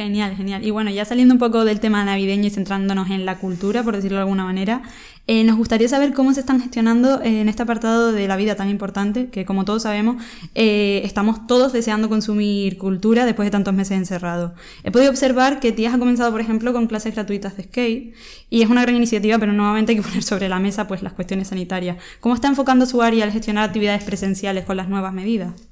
Genial, 0.00 0.34
genial. 0.34 0.64
Y 0.64 0.70
bueno, 0.70 0.90
ya 0.90 1.04
saliendo 1.04 1.34
un 1.34 1.38
poco 1.38 1.66
del 1.66 1.78
tema 1.78 2.02
navideño 2.02 2.46
y 2.46 2.50
centrándonos 2.50 3.10
en 3.10 3.26
la 3.26 3.36
cultura, 3.36 3.82
por 3.82 3.94
decirlo 3.94 4.16
de 4.16 4.22
alguna 4.22 4.44
manera, 4.44 4.80
eh, 5.26 5.44
nos 5.44 5.58
gustaría 5.58 5.90
saber 5.90 6.14
cómo 6.14 6.32
se 6.32 6.40
están 6.40 6.58
gestionando 6.58 7.20
eh, 7.20 7.42
en 7.42 7.50
este 7.50 7.64
apartado 7.64 8.10
de 8.10 8.26
la 8.26 8.36
vida 8.36 8.56
tan 8.56 8.70
importante, 8.70 9.28
que 9.28 9.44
como 9.44 9.66
todos 9.66 9.82
sabemos, 9.82 10.16
eh, 10.54 11.02
estamos 11.04 11.46
todos 11.46 11.74
deseando 11.74 12.08
consumir 12.08 12.78
cultura 12.78 13.26
después 13.26 13.46
de 13.46 13.50
tantos 13.50 13.74
meses 13.74 13.98
encerrados. 13.98 14.52
He 14.84 14.90
podido 14.90 15.10
observar 15.10 15.60
que 15.60 15.70
Tías 15.70 15.92
ha 15.92 15.98
comenzado, 15.98 16.32
por 16.32 16.40
ejemplo, 16.40 16.72
con 16.72 16.86
clases 16.86 17.14
gratuitas 17.14 17.58
de 17.58 17.64
skate, 17.64 18.14
y 18.48 18.62
es 18.62 18.70
una 18.70 18.80
gran 18.80 18.96
iniciativa, 18.96 19.38
pero 19.38 19.52
nuevamente 19.52 19.92
hay 19.92 19.98
que 19.98 20.02
poner 20.02 20.22
sobre 20.22 20.48
la 20.48 20.60
mesa 20.60 20.88
pues, 20.88 21.02
las 21.02 21.12
cuestiones 21.12 21.48
sanitarias. 21.48 21.98
¿Cómo 22.20 22.34
está 22.34 22.48
enfocando 22.48 22.86
su 22.86 23.02
área 23.02 23.26
al 23.26 23.32
gestionar 23.32 23.64
actividades 23.64 24.02
presenciales 24.02 24.64
con 24.64 24.78
las 24.78 24.88
nuevas 24.88 25.12
medidas? 25.12 25.69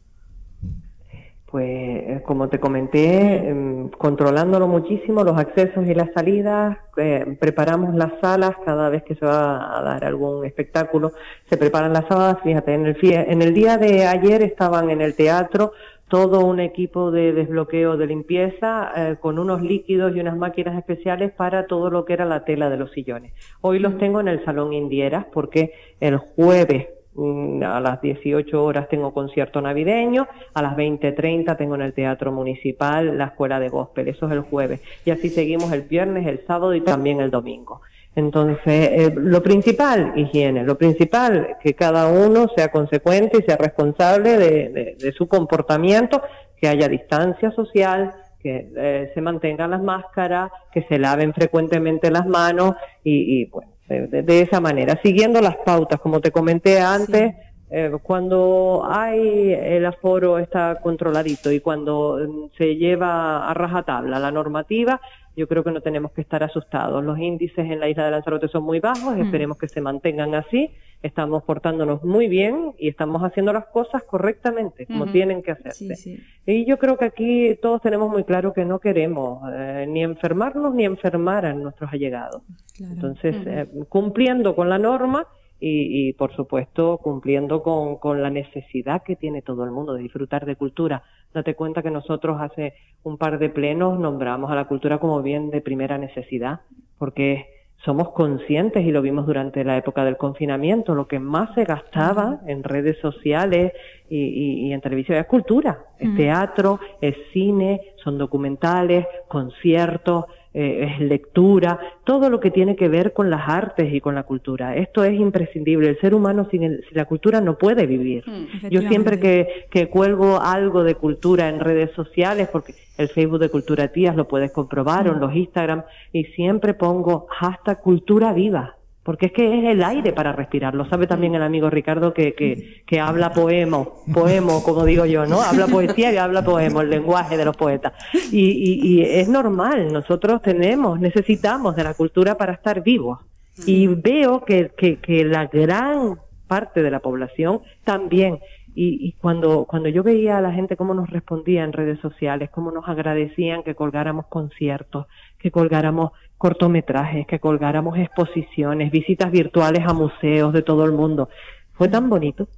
Pues 1.51 1.67
eh, 1.67 2.23
como 2.27 2.49
te 2.49 2.61
comenté, 2.61 3.49
em, 3.49 3.89
controlándolo 3.89 4.69
muchísimo, 4.69 5.25
los 5.25 5.39
accesos 5.39 5.87
y 5.87 5.95
las 5.95 6.13
salidas, 6.13 6.77
eh, 6.99 7.37
preparamos 7.41 7.95
las 7.95 8.13
salas 8.21 8.53
cada 8.67 8.91
vez 8.91 9.03
que 9.03 9.15
se 9.15 9.25
va 9.25 9.79
a 9.79 9.83
dar 9.83 10.05
algún 10.05 10.45
espectáculo, 10.45 11.13
se 11.49 11.57
preparan 11.57 11.95
las 11.95 12.07
salas, 12.07 12.37
fíjate, 12.43 12.75
en 12.75 12.87
el, 12.87 12.97
en 13.03 13.41
el 13.43 13.55
día 13.55 13.79
de 13.79 14.07
ayer 14.07 14.43
estaban 14.43 14.91
en 14.91 15.01
el 15.01 15.15
teatro 15.17 15.73
todo 16.09 16.45
un 16.45 16.61
equipo 16.61 17.11
de 17.11 17.33
desbloqueo 17.33 17.97
de 17.97 18.07
limpieza 18.07 18.93
eh, 18.97 19.17
con 19.21 19.39
unos 19.39 19.63
líquidos 19.63 20.15
y 20.17 20.21
unas 20.21 20.37
máquinas 20.37 20.77
especiales 20.77 21.33
para 21.33 21.67
todo 21.67 21.91
lo 21.91 22.05
que 22.05 22.15
era 22.15 22.25
la 22.25 22.45
tela 22.45 22.71
de 22.71 22.79
los 22.79 22.93
sillones. 22.93 23.33
Hoy 23.61 23.79
los 23.79 23.99
tengo 23.99 24.21
en 24.21 24.29
el 24.29 24.45
Salón 24.45 24.73
Indieras 24.73 25.27
porque 25.33 25.73
el 26.01 26.17
jueves 26.17 26.89
a 27.17 27.81
las 27.81 28.01
18 28.01 28.65
horas 28.65 28.89
tengo 28.89 29.13
concierto 29.13 29.61
navideño, 29.61 30.29
a 30.55 30.63
las 30.63 30.77
20.30 30.77 31.57
tengo 31.57 31.75
en 31.75 31.83
el 31.83 31.93
Teatro 31.93 32.31
Municipal 32.31 33.19
la 33.19 33.27
Escuela 33.27 33.59
de 33.59 33.69
Gospel, 33.69 34.09
eso 34.09 34.27
es 34.27 34.33
el 34.33 34.41
jueves, 34.43 34.81
y 35.05 35.11
así 35.11 35.29
seguimos 35.29 35.73
el 35.73 35.83
viernes, 35.83 36.27
el 36.27 36.47
sábado 36.47 36.75
y 36.75 36.81
también 36.81 37.21
el 37.21 37.31
domingo. 37.31 37.81
Entonces, 38.15 38.59
eh, 38.67 39.15
lo 39.15 39.43
principal, 39.43 40.13
higiene, 40.17 40.65
lo 40.65 40.77
principal, 40.77 41.57
que 41.63 41.75
cada 41.75 42.09
uno 42.09 42.49
sea 42.57 42.69
consecuente 42.69 43.39
y 43.39 43.43
sea 43.43 43.57
responsable 43.57 44.37
de, 44.37 45.13
su 45.17 45.29
comportamiento, 45.29 46.23
que 46.61 46.67
haya 46.67 46.89
distancia 46.89 47.53
social, 47.53 48.13
que 48.41 48.71
eh, 48.77 49.11
se 49.15 49.21
mantengan 49.21 49.71
las 49.71 49.83
máscaras, 49.83 50.51
que 50.73 50.83
se 50.83 50.99
laven 50.99 51.33
frecuentemente 51.33 52.11
las 52.11 52.27
manos 52.27 52.75
y, 53.05 53.41
y 53.41 53.45
bueno, 53.47 53.71
de, 53.89 54.41
esa 54.43 54.61
manera, 54.61 55.01
siguiendo 55.03 55.41
las 55.41 55.57
pautas, 55.57 55.99
como 56.01 56.21
te 56.21 56.31
comenté 56.31 56.81
antes, 56.81 57.35
eh, 57.71 57.91
cuando 58.03 58.87
hay 58.89 59.53
el 59.53 59.85
aforo 59.85 60.39
está 60.39 60.79
controladito 60.81 61.53
y 61.53 61.61
cuando 61.61 62.19
mm, 62.19 62.57
se 62.57 62.77
lleva 62.77 63.49
a 63.49 63.55
rajatabla 63.55 64.19
la 64.19 64.31
normativa, 64.31 65.01
yo 65.39 65.47
creo 65.47 65.63
que 65.63 65.71
no 65.71 65.81
tenemos 65.81 66.11
que 66.11 66.21
estar 66.21 66.43
asustados. 66.43 67.03
Los 67.05 67.17
índices 67.17 67.71
en 67.71 67.79
la 67.79 67.89
isla 67.89 68.07
de 68.07 68.11
Lanzarote 68.11 68.49
son 68.49 68.65
muy 68.65 68.81
bajos, 68.81 69.17
mm. 69.17 69.23
esperemos 69.23 69.57
que 69.57 69.69
se 69.69 69.81
mantengan 69.81 70.35
así. 70.35 70.71
Estamos 71.01 71.45
portándonos 71.45 72.03
muy 72.03 72.27
bien 72.27 72.73
y 72.77 72.89
estamos 72.89 73.23
haciendo 73.23 73.53
las 73.53 73.67
cosas 73.67 74.03
correctamente, 74.03 74.85
como 74.87 75.07
tienen 75.07 75.45
que 75.45 75.53
hacerse. 75.53 76.21
Y 76.45 76.67
yo 76.67 76.77
creo 76.77 76.99
que 76.99 77.05
aquí 77.05 77.57
todos 77.63 77.81
tenemos 77.81 78.11
muy 78.11 78.25
claro 78.25 78.53
que 78.53 78.65
no 78.65 78.81
queremos 78.81 79.41
eh, 79.55 79.87
ni 79.89 80.03
enfermarnos 80.03 80.75
ni 80.75 80.85
enfermar 80.85 81.47
a 81.47 81.55
nuestros 81.55 81.93
allegados. 81.93 82.43
Entonces, 82.81 83.37
eh, 83.47 83.67
cumpliendo 83.89 84.57
con 84.57 84.69
la 84.69 84.79
norma, 84.79 85.29
y, 85.61 86.13
por 86.13 86.35
supuesto 86.37 86.99
cumpliendo 86.99 87.65
con, 87.65 87.97
con, 87.97 88.23
la 88.23 88.31
necesidad 88.31 89.03
que 89.03 89.17
tiene 89.17 89.43
todo 89.43 89.65
el 89.65 89.73
mundo 89.73 89.95
de 89.95 90.03
disfrutar 90.03 90.47
de 90.47 90.55
cultura. 90.55 91.03
Date 91.35 91.55
cuenta 91.55 91.83
que 91.83 91.91
nosotros 91.91 92.41
hace 92.41 92.75
un 93.03 93.19
par 93.19 93.39
de 93.39 93.51
plenos 93.51 93.99
nombramos 93.99 94.51
a 94.51 94.55
la 94.55 94.65
cultura 94.67 94.99
como 94.99 95.23
bien 95.23 95.51
de 95.51 95.61
primera 95.61 95.99
necesidad, 95.99 96.61
porque 96.99 97.47
somos 97.85 98.11
conscientes 98.11 98.85
y 98.85 98.91
lo 98.91 99.03
vimos 99.03 99.27
durante 99.27 99.63
la 99.63 99.77
época 99.77 100.05
del 100.05 100.17
confinamiento, 100.17 100.95
lo 100.95 101.07
que 101.07 101.21
más 101.21 101.55
se 101.55 101.65
gastaba 101.65 102.41
en 102.47 102.65
redes 102.65 102.99
sociales 102.99 103.73
y, 104.11 104.67
y, 104.67 104.73
en 104.73 104.81
televisión 104.81 105.19
es 105.19 105.27
cultura, 105.27 105.85
es 105.99 106.15
teatro, 106.17 106.81
es 107.01 107.15
cine, 107.33 107.81
son 108.03 108.19
documentales, 108.19 109.07
conciertos, 109.29 110.25
eh, 110.55 110.89
es 110.91 111.01
lectura, 111.01 111.79
todo 112.05 112.31
lo 112.31 112.41
que 112.41 112.51
tiene 112.51 112.75
que 112.75 112.89
ver 112.89 113.13
con 113.13 113.31
las 113.31 113.49
artes 113.49 113.93
y 113.93 114.01
con 114.01 114.15
la 114.15 114.23
cultura. 114.23 114.77
Esto 114.77 115.05
es 115.05 115.19
imprescindible. 115.19 115.91
El 115.91 116.01
ser 116.01 116.15
humano 116.15 116.49
sin, 116.51 116.81
la 116.93 117.05
cultura 117.05 117.41
no 117.41 117.59
puede 117.59 117.87
vivir. 117.87 118.25
Mm, 118.27 118.69
Yo 118.69 118.81
siempre 118.83 119.21
que, 119.21 119.67
que 119.71 119.89
cuelgo 119.89 120.41
algo 120.41 120.85
de 120.85 120.95
cultura 120.95 121.49
en 121.49 121.61
redes 121.61 121.91
sociales, 121.93 122.49
porque 122.51 122.75
el 122.97 123.09
Facebook 123.09 123.41
de 123.41 123.51
Cultura 123.51 123.89
Tías 123.89 124.17
lo 124.17 124.27
puedes 124.27 124.51
comprobar, 124.51 125.07
o 125.07 125.13
en 125.13 125.19
mm. 125.19 125.21
los 125.21 125.37
Instagram, 125.37 125.83
y 126.13 126.25
siempre 126.25 126.75
pongo 126.75 127.27
hashtag 127.29 127.81
cultura 127.81 128.33
viva 128.33 128.78
porque 129.09 129.25
es 129.25 129.33
que 129.33 129.59
es 129.59 129.65
el 129.65 129.83
aire 129.83 130.13
para 130.13 130.33
respirar. 130.33 130.75
Lo 130.75 130.85
sabe 130.85 131.07
también 131.07 131.35
el 131.35 131.43
amigo 131.43 131.71
Ricardo 131.71 132.13
que, 132.13 132.35
que, 132.35 132.83
que 132.85 133.01
habla 133.01 133.33
poema, 133.33 133.83
poemo, 134.13 134.63
como 134.63 134.85
digo 134.85 135.07
yo, 135.07 135.25
¿no? 135.25 135.41
Habla 135.41 135.67
poesía 135.67 136.13
y 136.13 136.19
habla 136.19 136.45
poema, 136.45 136.83
el 136.83 136.91
lenguaje 136.91 137.39
de 137.39 137.47
los 137.47 137.57
poetas. 137.57 137.95
Y, 138.31 138.81
y, 138.87 139.01
es 139.01 139.27
normal, 139.27 139.95
nosotros 139.95 140.43
tenemos, 140.43 141.01
necesitamos 141.01 141.75
de 141.75 141.85
la 141.85 141.95
cultura 141.95 142.37
para 142.37 142.53
estar 142.53 142.83
vivos. 142.83 143.21
Y 143.65 143.87
veo 143.87 144.45
que, 144.45 144.73
que, 144.77 144.99
que 144.99 145.25
la 145.25 145.47
gran 145.47 146.19
parte 146.47 146.83
de 146.83 146.91
la 146.91 147.01
población 147.01 147.63
también. 147.85 148.41
Y, 148.75 149.09
y, 149.09 149.13
cuando, 149.13 149.65
cuando 149.65 149.89
yo 149.89 150.03
veía 150.03 150.37
a 150.37 150.43
la 150.43 150.53
gente 150.53 150.77
cómo 150.77 150.93
nos 150.93 151.09
respondía 151.09 151.65
en 151.65 151.73
redes 151.73 151.99
sociales, 152.01 152.51
cómo 152.51 152.73
nos 152.73 152.87
agradecían 152.87 153.63
que 153.63 153.75
colgáramos 153.75 154.27
conciertos, 154.27 155.07
que 155.39 155.51
colgáramos 155.51 156.13
cortometrajes, 156.37 157.27
que 157.27 157.41
colgáramos 157.41 157.99
exposiciones, 157.99 158.91
visitas 158.91 159.31
virtuales 159.31 159.85
a 159.87 159.93
museos 159.93 160.53
de 160.53 160.63
todo 160.63 160.85
el 160.85 160.93
mundo. 160.93 161.29
Fue 161.73 161.89
tan 161.89 162.09
bonito. 162.09 162.49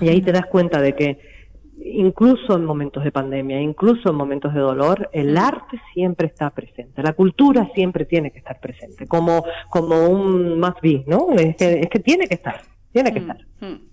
Y 0.00 0.08
ahí 0.08 0.20
te 0.20 0.32
das 0.32 0.46
cuenta 0.46 0.80
de 0.80 0.94
que 0.94 1.18
incluso 1.84 2.56
en 2.56 2.64
momentos 2.64 3.02
de 3.02 3.10
pandemia, 3.10 3.60
incluso 3.60 4.10
en 4.10 4.16
momentos 4.16 4.54
de 4.54 4.60
dolor, 4.60 5.10
el 5.12 5.36
arte 5.36 5.80
siempre 5.92 6.28
está 6.28 6.50
presente, 6.50 7.02
la 7.02 7.12
cultura 7.14 7.68
siempre 7.74 8.04
tiene 8.04 8.30
que 8.30 8.38
estar 8.38 8.60
presente, 8.60 9.06
como, 9.06 9.44
como 9.68 10.08
un 10.08 10.60
más 10.60 10.74
be, 10.80 11.04
¿no? 11.06 11.32
Es 11.32 11.56
que, 11.56 11.80
es 11.80 11.88
que 11.88 11.98
tiene 11.98 12.28
que 12.28 12.34
estar, 12.34 12.62
tiene 12.92 13.12
que 13.12 13.20
mm, 13.20 13.30
estar. 13.30 13.46
Mm. 13.60 13.92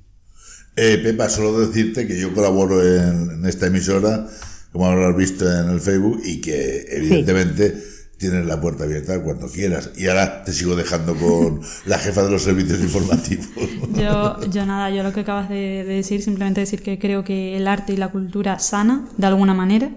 Eh, 0.76 1.00
Pepa, 1.04 1.30
solo 1.30 1.60
decirte 1.60 2.08
que 2.08 2.20
yo 2.20 2.34
colaboro 2.34 2.82
en, 2.82 3.46
esta 3.46 3.68
emisora, 3.68 4.28
como 4.72 4.86
habrás 4.86 5.16
visto 5.16 5.46
en 5.52 5.70
el 5.70 5.80
Facebook, 5.80 6.22
y 6.24 6.42
que 6.42 6.86
evidentemente 6.90 7.76
tienes 8.18 8.46
la 8.46 8.60
puerta 8.60 8.84
abierta 8.84 9.22
cuando 9.24 9.48
quieras. 9.48 9.92
Y 9.96 10.08
ahora 10.08 10.44
te 10.44 10.52
sigo 10.52 10.76
dejando 10.76 11.16
con 11.16 11.62
la 11.86 11.98
jefa 11.98 12.24
de 12.24 12.32
los 12.32 12.44
servicios 12.44 12.80
informativos. 12.82 13.48
Yo, 13.96 14.40
yo 14.50 14.66
nada, 14.66 14.90
yo 14.90 15.04
lo 15.04 15.14
que 15.14 15.22
acabas 15.22 15.50
de, 15.50 15.84
de 15.86 15.96
decir, 15.96 16.22
simplemente 16.22 16.60
decir 16.60 16.82
que 16.82 17.00
creo 17.00 17.24
que 17.24 17.56
el 17.56 17.68
arte 17.68 17.94
y 17.94 17.98
la 17.98 18.10
cultura 18.10 18.60
sana 18.60 19.08
de 19.18 19.28
alguna 19.28 19.54
manera 19.54 19.92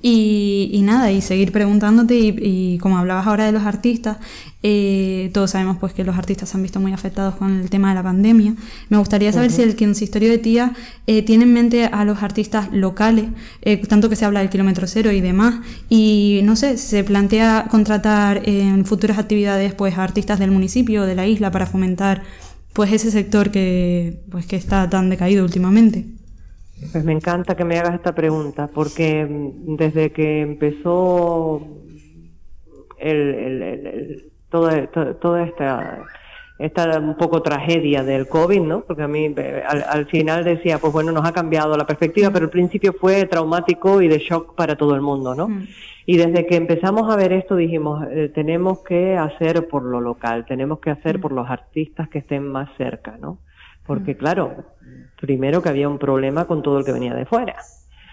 y, 0.00 0.80
nada, 0.84 1.10
y 1.10 1.20
seguir 1.20 1.50
preguntándote, 1.50 2.14
y, 2.16 2.78
como 2.78 2.98
hablabas 2.98 3.26
ahora 3.26 3.46
de 3.46 3.52
los 3.52 3.64
artistas, 3.64 4.18
eh, 4.62 5.30
todos 5.32 5.52
sabemos 5.52 5.76
pues 5.78 5.92
que 5.92 6.04
los 6.04 6.16
artistas 6.16 6.48
se 6.48 6.56
han 6.56 6.62
visto 6.62 6.80
muy 6.80 6.92
afectados 6.92 7.36
con 7.36 7.60
el 7.60 7.70
tema 7.70 7.88
de 7.90 7.94
la 7.96 8.02
pandemia. 8.02 8.54
Me 8.88 8.98
gustaría 8.98 9.32
saber 9.32 9.50
si 9.50 9.62
el 9.62 9.76
consistorio 9.76 10.30
de 10.30 10.38
Tía 10.38 10.72
eh, 11.06 11.22
tiene 11.22 11.44
en 11.44 11.52
mente 11.52 11.86
a 11.86 12.04
los 12.04 12.22
artistas 12.22 12.68
locales, 12.72 13.26
eh, 13.62 13.76
tanto 13.86 14.08
que 14.08 14.16
se 14.16 14.24
habla 14.24 14.40
del 14.40 14.50
kilómetro 14.50 14.86
cero 14.86 15.10
y 15.12 15.20
demás, 15.20 15.56
y 15.88 16.40
no 16.44 16.56
sé, 16.56 16.76
se 16.76 17.02
plantea 17.04 17.66
contratar 17.70 18.42
en 18.48 18.84
futuras 18.84 19.18
actividades 19.18 19.74
pues 19.74 19.98
a 19.98 20.04
artistas 20.04 20.38
del 20.38 20.50
municipio 20.50 21.02
o 21.02 21.06
de 21.06 21.14
la 21.14 21.26
isla 21.26 21.50
para 21.50 21.66
fomentar 21.66 22.22
pues 22.72 22.92
ese 22.92 23.10
sector 23.10 23.50
que 23.50 24.20
pues 24.30 24.46
que 24.46 24.56
está 24.56 24.88
tan 24.88 25.10
decaído 25.10 25.44
últimamente. 25.44 26.17
Pues 26.92 27.04
me 27.04 27.12
encanta 27.12 27.56
que 27.56 27.64
me 27.64 27.78
hagas 27.78 27.94
esta 27.94 28.14
pregunta, 28.14 28.68
porque 28.72 29.24
mm, 29.24 29.76
desde 29.76 30.12
que 30.12 30.40
empezó 30.40 31.66
el, 32.98 34.30
toda, 34.48 34.86
toda 34.86 35.44
esta, 35.44 36.04
esta 36.58 36.98
un 36.98 37.16
poco 37.16 37.42
tragedia 37.42 38.02
del 38.02 38.28
COVID, 38.28 38.60
¿no? 38.60 38.80
Porque 38.82 39.02
a 39.02 39.08
mí 39.08 39.34
al, 39.66 40.06
final 40.06 40.44
decía, 40.44 40.78
pues 40.78 40.92
bueno, 40.92 41.12
nos 41.12 41.26
ha 41.26 41.32
cambiado 41.32 41.76
la 41.76 41.86
perspectiva, 41.86 42.30
pero 42.30 42.46
al 42.46 42.50
principio 42.50 42.92
fue 42.92 43.26
traumático 43.26 44.00
y 44.02 44.08
de 44.08 44.18
shock 44.18 44.54
para 44.54 44.76
todo 44.76 44.94
el 44.94 45.00
mundo, 45.00 45.34
¿no? 45.34 45.48
Mm. 45.48 45.66
Y 46.06 46.16
desde 46.16 46.46
que 46.46 46.56
empezamos 46.56 47.12
a 47.12 47.16
ver 47.16 47.32
esto 47.32 47.54
dijimos, 47.54 48.06
eh, 48.10 48.30
tenemos 48.34 48.80
que 48.80 49.16
hacer 49.16 49.68
por 49.68 49.82
lo 49.82 50.00
local, 50.00 50.46
tenemos 50.46 50.80
que 50.80 50.90
hacer 50.90 51.18
mm. 51.18 51.20
por 51.20 51.32
los 51.32 51.48
artistas 51.48 52.08
que 52.08 52.18
estén 52.18 52.46
más 52.46 52.70
cerca, 52.76 53.16
¿no? 53.20 53.38
Porque 53.88 54.16
claro, 54.16 54.54
primero 55.20 55.62
que 55.62 55.70
había 55.70 55.88
un 55.88 55.98
problema 55.98 56.44
con 56.44 56.62
todo 56.62 56.78
el 56.78 56.84
que 56.84 56.92
venía 56.92 57.14
de 57.14 57.26
fuera. 57.26 57.56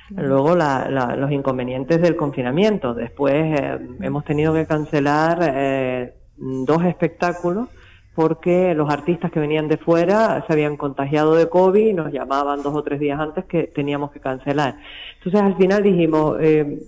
Luego 0.10 0.56
los 0.56 1.32
inconvenientes 1.32 2.02
del 2.02 2.16
confinamiento. 2.16 2.94
Después 2.94 3.60
eh, 3.60 3.80
hemos 4.02 4.24
tenido 4.24 4.54
que 4.54 4.66
cancelar 4.66 5.40
eh, 5.42 6.14
dos 6.38 6.84
espectáculos 6.86 7.70
porque 8.16 8.74
los 8.74 8.90
artistas 8.90 9.30
que 9.30 9.42
venían 9.42 9.68
de 9.68 9.78
fuera 9.78 10.44
se 10.48 10.54
habían 10.54 10.78
contagiado 10.78 11.36
de 11.36 11.50
COVID 11.50 11.88
y 11.88 11.94
nos 11.94 12.14
llamaban 12.14 12.64
dos 12.64 12.74
o 12.74 12.82
tres 12.82 13.00
días 13.00 13.20
antes 13.20 13.44
que 13.44 13.64
teníamos 13.64 14.12
que 14.12 14.22
cancelar. 14.22 14.78
Entonces 15.18 15.42
al 15.42 15.58
final 15.58 15.84
dijimos, 15.84 16.38
eh, 16.40 16.80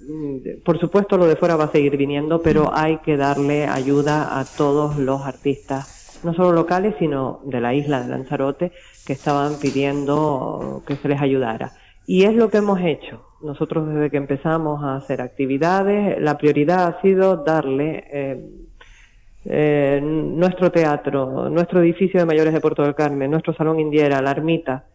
por 0.64 0.80
supuesto 0.80 1.18
lo 1.18 1.28
de 1.28 1.36
fuera 1.36 1.58
va 1.58 1.66
a 1.66 1.72
seguir 1.72 1.98
viniendo, 1.98 2.42
pero 2.42 2.72
hay 2.74 3.00
que 3.00 3.18
darle 3.18 3.68
ayuda 3.68 4.40
a 4.40 4.46
todos 4.46 4.98
los 4.98 5.26
artistas, 5.26 5.97
no 6.24 6.34
solo 6.34 6.52
locales, 6.52 6.96
sino 7.00 7.40
de 7.44 7.62
la 7.62 7.74
isla 7.74 8.02
de 8.02 8.10
Lanzarote, 8.10 8.72
que 9.06 9.14
estaban 9.14 9.54
pidiendo 9.60 10.84
que 10.86 10.96
se 10.96 11.08
les 11.08 11.22
ayudara. 11.22 11.72
Y 12.06 12.24
es 12.24 12.36
lo 12.36 12.50
que 12.50 12.58
hemos 12.58 12.80
hecho. 12.82 13.24
Nosotros 13.42 13.88
desde 13.88 14.10
que 14.10 14.18
empezamos 14.18 14.84
a 14.84 14.96
hacer 14.96 15.22
actividades, 15.22 16.20
la 16.22 16.38
prioridad 16.38 16.88
ha 16.88 17.02
sido 17.02 17.38
darle 17.38 18.06
eh, 18.12 18.50
eh, 19.46 20.00
nuestro 20.04 20.72
teatro, 20.72 21.50
nuestro 21.50 21.82
edificio 21.82 22.20
de 22.20 22.26
mayores 22.26 22.54
de 22.54 22.62
Puerto 22.62 22.84
del 22.84 22.96
Carmen, 22.96 23.30
nuestro 23.30 23.54
salón 23.54 23.80
indiera, 23.80 24.22
la 24.22 24.32
ermita, 24.32 24.86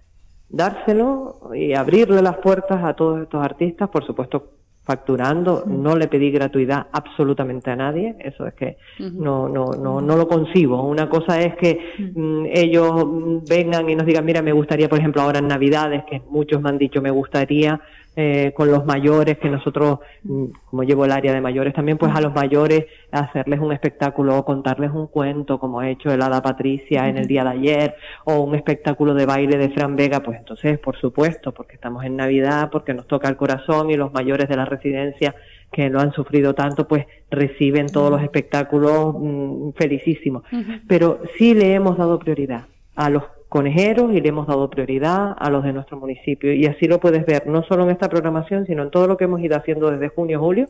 dárselo 0.48 1.50
y 1.54 1.72
abrirle 1.74 2.20
las 2.22 2.38
puertas 2.38 2.82
a 2.84 2.94
todos 2.94 3.22
estos 3.22 3.44
artistas, 3.44 3.88
por 3.88 4.04
supuesto 4.04 4.61
facturando, 4.84 5.64
no 5.66 5.96
le 5.96 6.08
pedí 6.08 6.30
gratuidad 6.30 6.86
absolutamente 6.92 7.70
a 7.70 7.76
nadie, 7.76 8.16
eso 8.18 8.46
es 8.46 8.54
que 8.54 8.78
no, 8.98 9.48
no, 9.48 9.72
no, 9.72 10.00
no 10.00 10.16
lo 10.16 10.26
concibo. 10.26 10.82
Una 10.82 11.08
cosa 11.08 11.40
es 11.40 11.54
que 11.54 11.78
mm, 12.14 12.46
ellos 12.52 13.06
vengan 13.48 13.88
y 13.88 13.94
nos 13.94 14.06
digan, 14.06 14.24
mira, 14.24 14.42
me 14.42 14.52
gustaría, 14.52 14.88
por 14.88 14.98
ejemplo, 14.98 15.22
ahora 15.22 15.38
en 15.38 15.46
Navidades, 15.46 16.02
que 16.10 16.20
muchos 16.28 16.60
me 16.60 16.68
han 16.68 16.78
dicho, 16.78 17.00
me 17.00 17.10
gustaría 17.10 17.80
eh, 18.14 18.52
con 18.54 18.70
los 18.70 18.84
mayores, 18.84 19.38
que 19.38 19.48
nosotros, 19.48 20.00
mm, 20.24 20.44
como 20.68 20.82
llevo 20.82 21.06
el 21.06 21.12
área 21.12 21.32
de 21.32 21.40
mayores 21.40 21.72
también, 21.72 21.96
pues 21.96 22.14
a 22.14 22.20
los 22.20 22.34
mayores 22.34 22.84
hacerles 23.10 23.60
un 23.60 23.72
espectáculo 23.72 24.36
o 24.36 24.44
contarles 24.44 24.90
un 24.90 25.06
cuento, 25.06 25.58
como 25.58 25.80
ha 25.80 25.88
hecho 25.88 26.12
el 26.12 26.20
Hada 26.20 26.42
Patricia 26.42 27.08
en 27.08 27.16
el 27.16 27.26
día 27.26 27.42
de 27.44 27.50
ayer, 27.50 27.94
o 28.24 28.40
un 28.40 28.54
espectáculo 28.54 29.14
de 29.14 29.24
baile 29.24 29.56
de 29.56 29.70
Fran 29.70 29.96
Vega, 29.96 30.20
pues 30.20 30.38
entonces, 30.38 30.78
por 30.78 30.96
supuesto, 30.96 31.52
porque 31.52 31.74
estamos 31.74 32.04
en 32.04 32.16
Navidad, 32.16 32.68
porque 32.70 32.92
nos 32.92 33.06
toca 33.06 33.28
el 33.28 33.36
corazón 33.36 33.90
y 33.90 33.96
los 33.96 34.12
mayores 34.12 34.48
de 34.48 34.56
la 34.56 34.66
residencia 34.66 35.34
que 35.72 35.88
lo 35.88 36.00
han 36.00 36.12
sufrido 36.12 36.54
tanto, 36.54 36.86
pues 36.86 37.06
reciben 37.30 37.86
todos 37.86 38.10
los 38.10 38.22
espectáculos 38.22 39.14
mm, 39.18 39.70
felicísimos. 39.70 40.42
Pero 40.86 41.22
sí 41.38 41.54
le 41.54 41.72
hemos 41.72 41.96
dado 41.96 42.18
prioridad 42.18 42.66
a 42.94 43.08
los 43.08 43.24
conejeros 43.52 44.14
y 44.14 44.20
le 44.22 44.30
hemos 44.30 44.46
dado 44.46 44.70
prioridad 44.70 45.36
a 45.38 45.50
los 45.50 45.62
de 45.62 45.74
nuestro 45.74 45.98
municipio. 45.98 46.54
Y 46.54 46.64
así 46.64 46.88
lo 46.88 46.98
puedes 47.00 47.26
ver, 47.26 47.46
no 47.46 47.62
solo 47.64 47.84
en 47.84 47.90
esta 47.90 48.08
programación, 48.08 48.64
sino 48.66 48.82
en 48.82 48.90
todo 48.90 49.06
lo 49.06 49.18
que 49.18 49.24
hemos 49.24 49.42
ido 49.42 49.54
haciendo 49.56 49.90
desde 49.90 50.08
junio, 50.08 50.40
julio, 50.40 50.68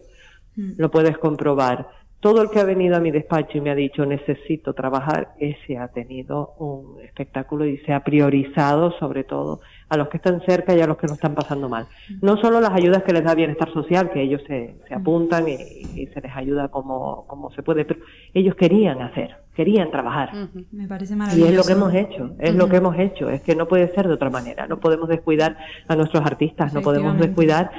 mm. 0.57 0.73
lo 0.79 0.91
puedes 0.91 1.17
comprobar. 1.17 1.87
Todo 2.19 2.43
el 2.43 2.51
que 2.51 2.59
ha 2.59 2.65
venido 2.65 2.97
a 2.97 3.01
mi 3.01 3.13
despacho 3.13 3.59
y 3.59 3.61
me 3.61 3.71
ha 3.71 3.77
dicho 3.77 4.05
necesito 4.05 4.75
trabajar, 4.75 5.29
ese 5.39 5.79
ha 5.79 5.89
tenido 5.89 6.55
un 6.59 7.01
espectáculo 7.03 7.67
y 7.67 7.79
se 7.79 7.93
ha 7.93 8.01
priorizado 8.01 8.93
sobre 8.99 9.23
todo 9.23 9.61
a 9.89 9.97
los 9.97 10.09
que 10.09 10.17
están 10.17 10.41
cerca 10.43 10.75
y 10.75 10.81
a 10.81 10.87
los 10.89 10.97
que 10.97 11.07
no 11.07 11.15
están 11.15 11.37
pasando 11.37 11.69
mal. 11.69 11.87
No 12.21 12.37
solo 12.37 12.61
las 12.61 12.73
ayudas 12.73 13.05
que 13.05 13.13
les 13.13 13.23
da 13.23 13.37
bienestar 13.37 13.73
social, 13.73 14.11
que 14.11 14.23
ellos 14.23 14.43
se, 14.49 14.75
se 14.89 14.95
apuntan 14.95 15.47
y, 15.49 16.07
se 16.07 16.21
les 16.21 16.37
ayuda 16.37 16.69
como, 16.69 17.27
como 17.29 17.53
se 17.53 17.63
puede, 17.63 17.85
pero 17.85 18.01
ellos 18.35 18.57
querían 18.57 19.03
hacer, 19.03 19.37
querían 19.55 19.91
trabajar. 19.91 20.31
Me 20.71 20.89
parece 20.89 21.17
maravilloso. 21.17 21.47
Y 21.47 21.53
es 21.53 21.57
lo 21.57 21.65
que 21.65 21.73
hemos 21.73 21.95
hecho, 21.95 22.35
es 22.39 22.55
lo 22.55 22.69
que 22.69 22.77
hemos 22.77 22.99
hecho, 22.99 23.29
es 23.29 23.43
que 23.43 23.55
no 23.55 23.69
puede 23.69 23.89
ser 23.95 24.09
de 24.09 24.15
otra 24.15 24.31
manera, 24.31 24.67
no 24.67 24.81
podemos 24.81 25.09
descuidar 25.09 25.59
a 25.89 25.97
nuestros 25.97 26.25
artistas, 26.25 26.73
no 26.73 26.83
podemos 26.83 27.19
descuidar 27.19 27.71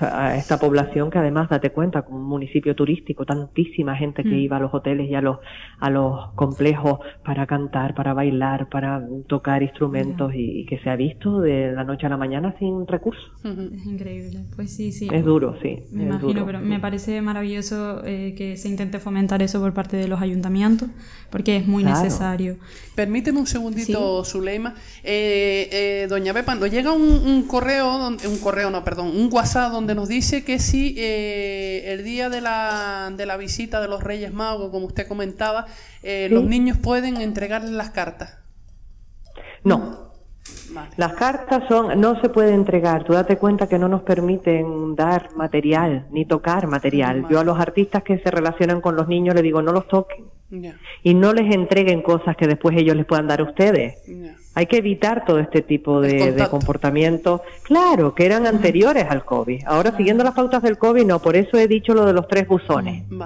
a 0.00 0.36
esta 0.36 0.58
población 0.58 1.10
que 1.10 1.18
además, 1.18 1.48
date 1.48 1.70
cuenta, 1.70 2.02
como 2.02 2.18
un 2.18 2.26
municipio 2.26 2.74
turístico, 2.74 3.24
tantísima 3.24 3.96
gente 3.96 4.22
que 4.22 4.30
mm. 4.30 4.40
iba 4.40 4.56
a 4.56 4.60
los 4.60 4.74
hoteles 4.74 5.08
y 5.08 5.14
a 5.14 5.20
los, 5.20 5.38
a 5.78 5.90
los 5.90 6.32
complejos 6.34 6.98
para 7.24 7.46
cantar, 7.46 7.94
para 7.94 8.12
bailar, 8.12 8.68
para 8.68 9.06
tocar 9.28 9.62
instrumentos 9.62 10.32
y, 10.34 10.66
que 10.66 10.78
se 10.78 10.90
ha 10.90 10.96
visto 10.96 11.40
de 11.40 11.72
la 11.72 11.84
noche 11.84 12.06
a 12.06 12.08
la 12.08 12.16
mañana 12.16 12.54
sin 12.58 12.86
recursos. 12.86 13.24
Es 13.74 13.86
increíble, 13.86 14.44
pues 14.56 14.74
sí, 14.74 14.92
sí. 14.92 15.08
Es 15.12 15.24
duro, 15.24 15.56
sí. 15.62 15.84
Me 15.92 16.04
imagino, 16.04 16.44
pero 16.44 16.60
me 16.60 16.80
parece 16.80 17.20
maravilloso 17.20 18.02
eh, 18.04 18.34
que 18.36 18.56
se 18.56 18.68
intente 18.68 18.98
fomentar 18.98 19.42
eso 19.42 19.60
por 19.60 19.74
parte 19.74 19.96
de 19.96 20.08
los 20.08 20.20
ayuntamientos, 20.20 20.88
porque 21.30 21.56
es 21.56 21.66
muy 21.66 21.84
necesario. 21.84 22.56
Permíteme 22.94 23.38
un 23.38 23.46
segundito, 23.46 24.24
Zuleima. 24.24 24.74
Eh, 25.02 25.68
eh, 25.72 26.06
doña 26.08 26.32
Bepa, 26.32 26.54
nos 26.54 26.70
llega 26.70 26.92
un, 26.92 27.02
un 27.02 27.46
correo, 27.46 28.08
un 28.08 28.38
correo, 28.38 28.70
no, 28.70 28.84
perdón, 28.84 29.08
un 29.08 29.28
WhatsApp 29.32 29.72
donde 29.72 29.83
donde 29.84 29.96
nos 29.96 30.08
dice 30.08 30.44
que 30.44 30.58
si 30.60 30.94
eh, 30.96 31.92
el 31.92 32.04
día 32.04 32.30
de 32.30 32.40
la, 32.40 33.12
de 33.14 33.26
la 33.26 33.36
visita 33.36 33.82
de 33.82 33.88
los 33.88 34.02
Reyes 34.02 34.32
Magos, 34.32 34.70
como 34.70 34.86
usted 34.86 35.06
comentaba, 35.06 35.66
eh, 36.02 36.28
los 36.30 36.42
niños 36.44 36.78
pueden 36.78 37.20
entregarles 37.20 37.72
las 37.72 37.90
cartas. 37.90 38.38
No. 39.62 40.14
Las 40.96 41.12
cartas 41.12 41.64
son, 41.68 42.00
no 42.00 42.18
se 42.22 42.30
puede 42.30 42.54
entregar. 42.54 43.04
Tú 43.04 43.12
date 43.12 43.36
cuenta 43.36 43.68
que 43.68 43.78
no 43.78 43.88
nos 43.88 44.02
permiten 44.04 44.96
dar 44.96 45.36
material 45.36 46.06
ni 46.10 46.24
tocar 46.24 46.66
material. 46.66 47.26
Yo 47.28 47.38
a 47.38 47.44
los 47.44 47.60
artistas 47.60 48.02
que 48.02 48.18
se 48.20 48.30
relacionan 48.30 48.80
con 48.80 48.96
los 48.96 49.06
niños 49.06 49.34
les 49.34 49.44
digo 49.44 49.60
no 49.60 49.72
los 49.72 49.86
toquen 49.86 50.24
y 51.02 51.12
no 51.12 51.34
les 51.34 51.54
entreguen 51.54 52.00
cosas 52.00 52.36
que 52.36 52.46
después 52.46 52.74
ellos 52.78 52.96
les 52.96 53.04
puedan 53.04 53.26
dar 53.26 53.40
a 53.40 53.44
ustedes. 53.44 53.96
Hay 54.54 54.66
que 54.66 54.76
evitar 54.76 55.24
todo 55.24 55.40
este 55.40 55.62
tipo 55.62 56.00
de, 56.00 56.46
comportamientos, 56.50 57.40
claro, 57.64 58.14
que 58.14 58.24
eran 58.24 58.46
anteriores 58.46 59.06
al 59.08 59.24
COVID. 59.24 59.64
Ahora, 59.66 59.96
siguiendo 59.96 60.22
las 60.22 60.34
pautas 60.34 60.62
del 60.62 60.78
COVID, 60.78 61.04
no, 61.04 61.18
por 61.18 61.36
eso 61.36 61.58
he 61.58 61.66
dicho 61.66 61.92
lo 61.92 62.06
de 62.06 62.12
los 62.12 62.28
tres 62.28 62.46
buzones. 62.46 63.04
Mm, 63.10 63.22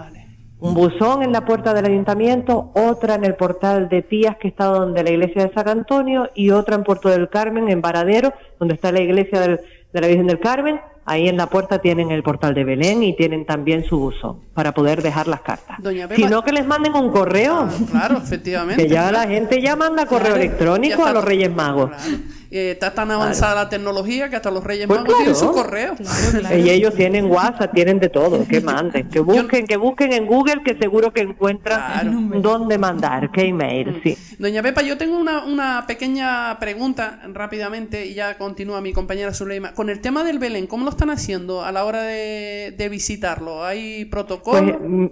Un 0.61 0.75
buzón 0.75 1.23
en 1.23 1.33
la 1.33 1.45
puerta 1.45 1.75
del 1.75 1.85
ayuntamiento, 1.85 2.71
otra 2.75 3.15
en 3.17 3.25
el 3.25 3.35
portal 3.35 3.89
de 3.91 4.03
Tías, 4.03 4.37
que 4.39 4.49
está 4.49 4.67
donde 4.67 5.03
la 5.03 5.11
iglesia 5.11 5.47
de 5.47 5.53
San 5.53 5.69
Antonio, 5.69 6.31
y 6.35 6.51
otra 6.51 6.77
en 6.77 6.83
Puerto 6.83 7.11
del 7.11 7.29
Carmen, 7.29 7.69
en 7.69 7.83
Varadero, 7.83 8.33
donde 8.59 8.75
está 8.75 8.91
la 8.91 9.01
iglesia 9.01 9.41
de 9.41 9.61
la 10.01 10.07
Virgen 10.07 10.29
del 10.29 10.41
Carmen, 10.41 10.81
Ahí 11.11 11.27
en 11.27 11.39
la 11.39 11.47
puerta 11.47 11.79
tienen 11.79 12.11
el 12.11 12.23
portal 12.23 12.53
de 12.53 12.65
Belén 12.65 13.03
y 13.03 13.17
tienen 13.17 13.47
también 13.47 13.83
su 13.85 13.99
buzón 13.99 14.41
para 14.53 14.75
poder 14.75 15.03
dejar 15.03 15.27
las 15.27 15.41
cartas. 15.41 15.79
si 16.15 16.25
no, 16.25 16.45
que 16.45 16.53
les 16.53 16.67
manden 16.67 16.95
un 16.95 17.11
correo. 17.11 17.67
claro, 17.91 18.19
efectivamente. 18.19 18.83
Que 18.89 18.89
ya 18.89 19.11
la 19.11 19.27
gente 19.27 19.63
ya 19.63 19.75
manda 19.75 20.05
correo 20.07 20.37
electrónico 20.37 21.05
a 21.05 21.13
los 21.13 21.25
Reyes 21.25 21.51
Magos. 21.55 21.91
Eh, 22.51 22.71
está 22.71 22.95
tan 22.95 23.11
avanzada 23.11 23.55
la 23.55 23.69
tecnología 23.69 24.31
que 24.31 24.37
hasta 24.37 24.51
los 24.51 24.65
Reyes 24.65 24.87
pues 24.87 25.01
Magos 25.01 25.17
tienen 25.17 25.37
su 25.37 25.51
correo. 25.53 25.95
Y 26.57 26.71
ellos 26.71 26.95
tienen 26.95 27.27
WhatsApp, 27.27 27.75
tienen 27.75 27.99
de 27.99 28.09
todo, 28.09 28.47
que 28.47 28.61
manden, 28.63 29.09
que 29.09 29.21
busquen, 29.21 29.67
que 29.67 29.77
busquen 29.77 30.13
en 30.15 30.27
Google, 30.27 30.63
que 30.65 30.77
seguro 30.79 31.13
que 31.13 31.21
encuentran 31.21 32.41
dónde 32.41 32.79
mandar, 32.79 33.31
qué 33.33 33.47
email, 33.47 34.01
sí. 34.03 34.17
Doña 34.39 34.63
Pepa, 34.63 34.83
yo 34.83 34.97
tengo 34.97 35.19
una, 35.19 35.45
una 35.45 35.85
pequeña 35.87 36.59
pregunta 36.59 37.21
rápidamente 37.33 38.07
y 38.07 38.15
ya 38.15 38.39
continúa 38.39 38.81
mi 38.81 38.93
compañera 38.93 39.35
Zuleima. 39.35 39.75
Con 39.75 39.91
el 39.91 40.01
tema 40.01 40.25
del 40.25 40.39
Belén, 40.39 40.67
¿cómo 40.67 40.85
lo 40.85 40.91
están 40.99 41.11
haciendo 41.11 41.63
a 41.63 41.71
la 41.71 41.85
hora 41.85 42.03
de, 42.03 42.75
de 42.77 42.89
visitarlo? 42.89 43.65
¿Hay 43.65 44.05
protocolo? 44.07 44.79
Pues, 44.79 44.91
mm, 44.91 45.07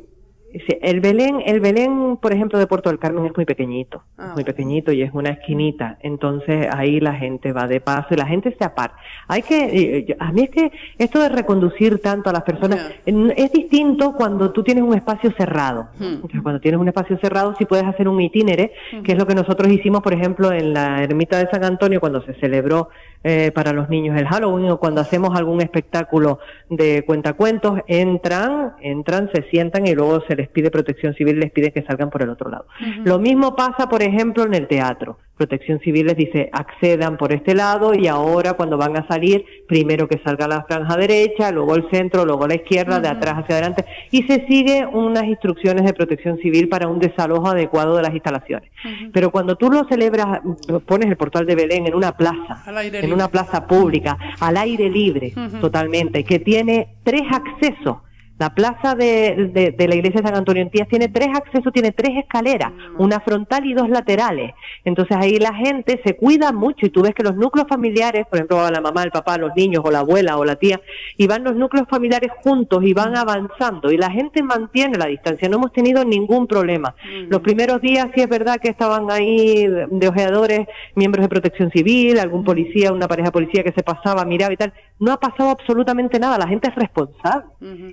el 0.82 1.00
Belén, 1.00 1.42
el 1.44 1.60
Belén, 1.60 2.16
por 2.16 2.32
ejemplo, 2.32 2.58
de 2.58 2.66
Puerto 2.66 2.90
del 2.90 2.98
Carmen 2.98 3.26
es 3.26 3.36
muy 3.36 3.44
pequeñito, 3.44 4.02
ah, 4.18 4.32
muy 4.34 4.44
pequeñito 4.44 4.92
y 4.92 5.02
es 5.02 5.10
una 5.12 5.30
esquinita. 5.30 5.98
Entonces 6.00 6.68
ahí 6.72 7.00
la 7.00 7.14
gente 7.14 7.52
va 7.52 7.66
de 7.66 7.80
paso 7.80 8.08
y 8.12 8.16
la 8.16 8.26
gente 8.26 8.54
se 8.58 8.64
aparta. 8.64 8.96
Hay 9.28 9.42
que, 9.42 10.16
a 10.18 10.32
mí 10.32 10.42
es 10.42 10.50
que 10.50 10.72
esto 10.98 11.20
de 11.20 11.28
reconducir 11.28 12.00
tanto 12.00 12.30
a 12.30 12.32
las 12.32 12.42
personas 12.42 12.92
es 13.04 13.52
distinto 13.52 14.14
cuando 14.14 14.52
tú 14.52 14.62
tienes 14.62 14.84
un 14.84 14.94
espacio 14.94 15.32
cerrado. 15.36 15.88
Hmm. 15.98 16.26
cuando 16.42 16.60
tienes 16.60 16.80
un 16.80 16.88
espacio 16.88 17.18
cerrado 17.18 17.54
sí 17.58 17.64
puedes 17.64 17.86
hacer 17.86 18.08
un 18.08 18.20
itinere, 18.20 18.72
hmm. 18.92 19.02
que 19.02 19.12
es 19.12 19.18
lo 19.18 19.26
que 19.26 19.34
nosotros 19.34 19.70
hicimos, 19.72 20.02
por 20.02 20.12
ejemplo, 20.12 20.52
en 20.52 20.72
la 20.72 21.02
ermita 21.02 21.38
de 21.38 21.48
San 21.50 21.64
Antonio 21.64 22.00
cuando 22.00 22.22
se 22.22 22.34
celebró 22.34 22.88
eh, 23.24 23.50
para 23.52 23.72
los 23.72 23.88
niños 23.88 24.16
el 24.16 24.28
Halloween 24.28 24.70
o 24.70 24.78
cuando 24.78 25.00
hacemos 25.00 25.36
algún 25.36 25.60
espectáculo 25.60 26.38
de 26.70 27.02
cuentacuentos, 27.04 27.80
entran, 27.88 28.74
entran, 28.80 29.30
se 29.32 29.42
sientan 29.50 29.86
y 29.86 29.94
luego 29.94 30.20
se 30.28 30.36
les 30.36 30.45
pide 30.48 30.70
protección 30.70 31.14
civil, 31.14 31.40
les 31.40 31.50
pide 31.50 31.72
que 31.72 31.82
salgan 31.82 32.10
por 32.10 32.22
el 32.22 32.30
otro 32.30 32.50
lado. 32.50 32.66
Lo 33.04 33.18
mismo 33.18 33.54
pasa, 33.54 33.88
por 33.88 34.02
ejemplo, 34.02 34.44
en 34.44 34.54
el 34.54 34.66
teatro. 34.66 35.18
Protección 35.36 35.80
Civil 35.80 36.06
les 36.06 36.16
dice 36.16 36.48
accedan 36.50 37.18
por 37.18 37.30
este 37.30 37.54
lado 37.54 37.94
y 37.94 38.06
ahora 38.06 38.54
cuando 38.54 38.78
van 38.78 38.96
a 38.96 39.06
salir, 39.06 39.44
primero 39.68 40.08
que 40.08 40.18
salga 40.24 40.48
la 40.48 40.64
franja 40.64 40.96
derecha, 40.96 41.50
luego 41.50 41.74
el 41.74 41.88
centro, 41.90 42.24
luego 42.24 42.48
la 42.48 42.54
izquierda, 42.54 43.00
de 43.00 43.08
atrás 43.08 43.34
hacia 43.40 43.56
adelante 43.56 43.84
y 44.10 44.22
se 44.22 44.46
sigue 44.46 44.86
unas 44.86 45.24
instrucciones 45.24 45.84
de 45.84 45.92
Protección 45.92 46.38
Civil 46.38 46.68
para 46.68 46.88
un 46.88 46.98
desalojo 46.98 47.48
adecuado 47.48 47.96
de 47.96 48.02
las 48.02 48.14
instalaciones. 48.14 48.70
Pero 49.12 49.30
cuando 49.30 49.56
tú 49.56 49.70
lo 49.70 49.84
celebras, 49.84 50.40
pones 50.86 51.10
el 51.10 51.16
portal 51.16 51.44
de 51.44 51.54
Belén 51.54 51.86
en 51.86 51.94
una 51.94 52.16
plaza, 52.16 52.62
en 52.82 53.12
una 53.12 53.28
plaza 53.28 53.66
pública, 53.66 54.16
al 54.40 54.56
aire 54.56 54.88
libre, 54.88 55.34
totalmente, 55.60 56.24
que 56.24 56.38
tiene 56.38 56.96
tres 57.02 57.22
accesos 57.30 57.98
la 58.38 58.50
plaza 58.50 58.94
de, 58.94 59.72
de, 59.76 59.88
la 59.88 59.94
iglesia 59.94 60.20
de 60.20 60.28
San 60.28 60.36
Antonio 60.36 60.62
en 60.62 60.70
Tías 60.70 60.88
tiene 60.88 61.08
tres 61.08 61.28
accesos, 61.34 61.72
tiene 61.72 61.92
tres 61.92 62.18
escaleras, 62.18 62.70
mm. 62.70 63.00
una 63.00 63.20
frontal 63.20 63.64
y 63.64 63.72
dos 63.72 63.88
laterales. 63.88 64.52
Entonces 64.84 65.16
ahí 65.16 65.38
la 65.38 65.54
gente 65.54 66.00
se 66.04 66.16
cuida 66.16 66.52
mucho 66.52 66.84
y 66.86 66.90
tú 66.90 67.02
ves 67.02 67.14
que 67.14 67.22
los 67.22 67.34
núcleos 67.34 67.66
familiares, 67.68 68.26
por 68.26 68.38
ejemplo, 68.38 68.70
la 68.70 68.80
mamá, 68.80 69.04
el 69.04 69.10
papá, 69.10 69.38
los 69.38 69.56
niños 69.56 69.82
o 69.84 69.90
la 69.90 70.00
abuela 70.00 70.36
o 70.36 70.44
la 70.44 70.56
tía, 70.56 70.80
y 71.16 71.26
van 71.26 71.44
los 71.44 71.56
núcleos 71.56 71.88
familiares 71.88 72.30
juntos 72.42 72.84
y 72.84 72.92
van 72.92 73.16
avanzando 73.16 73.90
y 73.90 73.96
la 73.96 74.10
gente 74.10 74.42
mantiene 74.42 74.98
la 74.98 75.06
distancia. 75.06 75.48
No 75.48 75.56
hemos 75.56 75.72
tenido 75.72 76.04
ningún 76.04 76.46
problema. 76.46 76.94
Mm. 77.04 77.30
Los 77.30 77.40
primeros 77.40 77.80
días 77.80 78.08
sí 78.14 78.20
es 78.20 78.28
verdad 78.28 78.58
que 78.60 78.68
estaban 78.68 79.10
ahí 79.10 79.66
de 79.66 80.08
ojeadores, 80.08 80.66
miembros 80.94 81.22
de 81.22 81.28
protección 81.28 81.70
civil, 81.70 82.18
algún 82.18 82.42
mm. 82.42 82.44
policía, 82.44 82.92
una 82.92 83.08
pareja 83.08 83.30
policía 83.30 83.62
que 83.62 83.72
se 83.72 83.82
pasaba, 83.82 84.26
miraba 84.26 84.52
y 84.52 84.56
tal. 84.58 84.74
No 84.98 85.12
ha 85.12 85.20
pasado 85.20 85.50
absolutamente 85.50 86.18
nada. 86.18 86.38
La 86.38 86.48
gente 86.48 86.68
es 86.68 86.74
responsable 86.74 87.46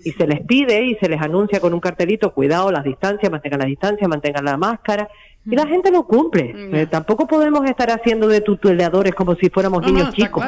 y 0.04 0.12
se 0.12 0.33
les 0.34 0.46
pide 0.46 0.84
y 0.84 0.96
se 0.96 1.08
les 1.08 1.22
anuncia 1.22 1.60
con 1.60 1.74
un 1.74 1.80
cartelito, 1.80 2.34
cuidado, 2.34 2.72
las 2.72 2.84
distancias, 2.84 3.32
mantengan 3.32 3.60
la 3.60 3.66
distancia, 3.66 4.08
mantengan 4.08 4.46
la 4.46 4.58
máscara. 4.58 5.10
Y 5.46 5.56
la 5.56 5.66
mm. 5.66 5.70
gente 5.70 5.92
lo 5.92 6.06
cumple. 6.06 6.54
Mm. 6.54 6.76
Eh, 6.76 6.86
tampoco 6.88 7.28
podemos 7.28 7.66
estar 7.70 7.92
haciendo 7.92 8.28
de 8.28 8.42
tuteladores 8.42 9.14
como 9.14 9.36
si 9.36 9.50
fuéramos 9.50 9.86
niños 9.86 10.14
chicos 10.14 10.44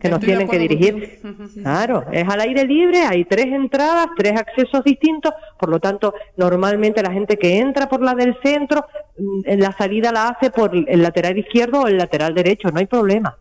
que 0.00 0.08
nos 0.08 0.20
tienen 0.20 0.48
que 0.48 0.58
dirigir. 0.58 1.20
Claro, 1.62 2.04
es 2.10 2.28
al 2.28 2.40
aire 2.40 2.64
libre, 2.64 3.00
hay 3.00 3.24
tres 3.24 3.46
entradas, 3.46 4.08
tres 4.16 4.32
accesos 4.38 4.82
distintos, 4.84 5.32
por 5.58 5.68
lo 5.68 5.80
tanto, 5.80 6.14
normalmente 6.36 7.02
la 7.02 7.12
gente 7.12 7.38
que 7.38 7.58
entra 7.58 7.88
por 7.88 8.02
la 8.02 8.14
del 8.14 8.36
centro 8.42 8.86
mm, 9.18 9.58
la 9.58 9.72
salida 9.72 10.12
la 10.12 10.28
hace 10.28 10.50
por 10.50 10.74
el 10.74 11.02
lateral 11.02 11.38
izquierdo 11.38 11.82
o 11.82 11.86
el 11.86 11.98
lateral 11.98 12.34
derecho, 12.34 12.70
no 12.70 12.78
hay 12.78 12.86
problema. 12.86 13.36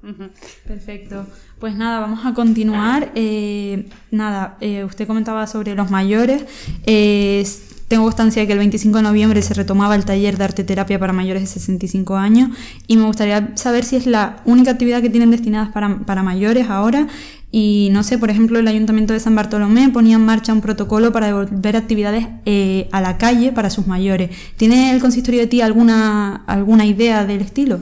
Perfecto. 0.67 1.25
Pues 1.63 1.75
nada, 1.75 2.01
vamos 2.01 2.25
a 2.25 2.33
continuar. 2.33 3.11
Eh, 3.15 3.85
nada, 4.11 4.57
eh, 4.59 4.83
usted 4.83 5.07
comentaba 5.07 5.47
sobre 5.47 5.75
los 5.75 5.89
mayores. 5.89 6.45
Eh, 6.85 7.45
tengo 7.87 8.03
constancia 8.03 8.41
de 8.41 8.47
que 8.47 8.53
el 8.53 8.59
25 8.59 8.97
de 8.97 9.03
noviembre 9.03 9.41
se 9.41 9.53
retomaba 9.53 9.95
el 9.95 10.05
taller 10.05 10.37
de 10.37 10.43
arte 10.43 10.63
terapia 10.63 10.99
para 10.99 11.13
mayores 11.13 11.43
de 11.43 11.47
65 11.47 12.15
años 12.15 12.49
y 12.87 12.97
me 12.97 13.05
gustaría 13.05 13.51
saber 13.55 13.83
si 13.83 13.95
es 13.95 14.05
la 14.05 14.41
única 14.45 14.71
actividad 14.71 15.01
que 15.01 15.09
tienen 15.09 15.31
destinadas 15.31 15.69
para, 15.69 15.99
para 15.99 16.23
mayores 16.23 16.69
ahora 16.69 17.07
y 17.55 17.89
no 17.91 18.01
sé, 18.01 18.17
por 18.17 18.31
ejemplo, 18.31 18.57
el 18.57 18.67
Ayuntamiento 18.67 19.13
de 19.13 19.19
San 19.19 19.35
Bartolomé 19.35 19.87
ponía 19.89 20.15
en 20.15 20.25
marcha 20.25 20.51
un 20.51 20.61
protocolo 20.61 21.11
para 21.11 21.27
devolver 21.27 21.77
actividades 21.77 22.25
eh, 22.45 22.89
a 22.91 22.99
la 22.99 23.19
calle 23.19 23.51
para 23.51 23.69
sus 23.69 23.85
mayores. 23.85 24.31
¿Tiene 24.57 24.89
el 24.89 24.99
consistorio 24.99 25.41
de 25.41 25.45
ti 25.45 25.61
alguna, 25.61 26.43
alguna 26.47 26.87
idea 26.87 27.25
del 27.25 27.41
estilo? 27.41 27.79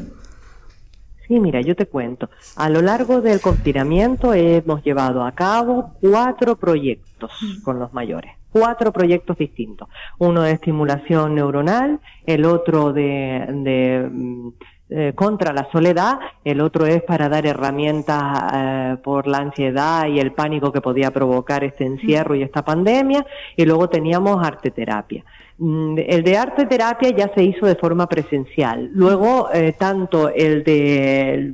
Sí, 1.32 1.40
mira, 1.40 1.62
yo 1.62 1.78
te 1.78 1.86
cuento. 1.86 2.30
A 2.58 2.70
lo 2.70 2.82
largo 2.82 3.22
del 3.22 3.40
confinamiento 3.40 4.34
hemos 4.34 4.84
llevado 4.84 5.24
a 5.24 5.32
cabo 5.32 5.94
cuatro 6.02 6.58
proyectos 6.58 7.32
con 7.64 7.80
los 7.80 7.94
mayores 7.94 8.34
cuatro 8.52 8.92
proyectos 8.92 9.38
distintos. 9.38 9.88
Uno 10.18 10.42
de 10.42 10.52
estimulación 10.52 11.36
neuronal, 11.36 12.02
el 12.26 12.44
otro 12.44 12.92
de, 12.92 13.46
de 13.48 14.10
mm, 14.12 14.50
eh, 14.90 15.14
contra 15.16 15.54
la 15.54 15.72
soledad, 15.72 16.20
el 16.44 16.60
otro 16.60 16.86
es 16.86 17.02
para 17.04 17.30
dar 17.30 17.46
herramientas 17.46 18.22
eh, 18.54 18.98
por 19.02 19.26
la 19.26 19.38
ansiedad 19.38 20.08
y 20.08 20.20
el 20.20 20.34
pánico 20.34 20.74
que 20.74 20.82
podía 20.82 21.12
provocar 21.12 21.64
este 21.64 21.86
encierro 21.86 22.36
y 22.36 22.44
esta 22.44 22.66
pandemia, 22.66 23.26
y 23.56 23.64
luego 23.64 23.88
teníamos 23.88 24.46
arte 24.46 24.70
terapia. 24.70 25.24
Mm, 25.24 25.41
el 25.62 26.24
de 26.24 26.38
arte 26.38 26.66
terapia 26.66 27.12
ya 27.12 27.32
se 27.36 27.44
hizo 27.44 27.66
de 27.66 27.76
forma 27.76 28.08
presencial. 28.08 28.90
Luego, 28.94 29.50
eh, 29.54 29.74
tanto 29.78 30.30
el 30.30 30.64
de 30.64 31.54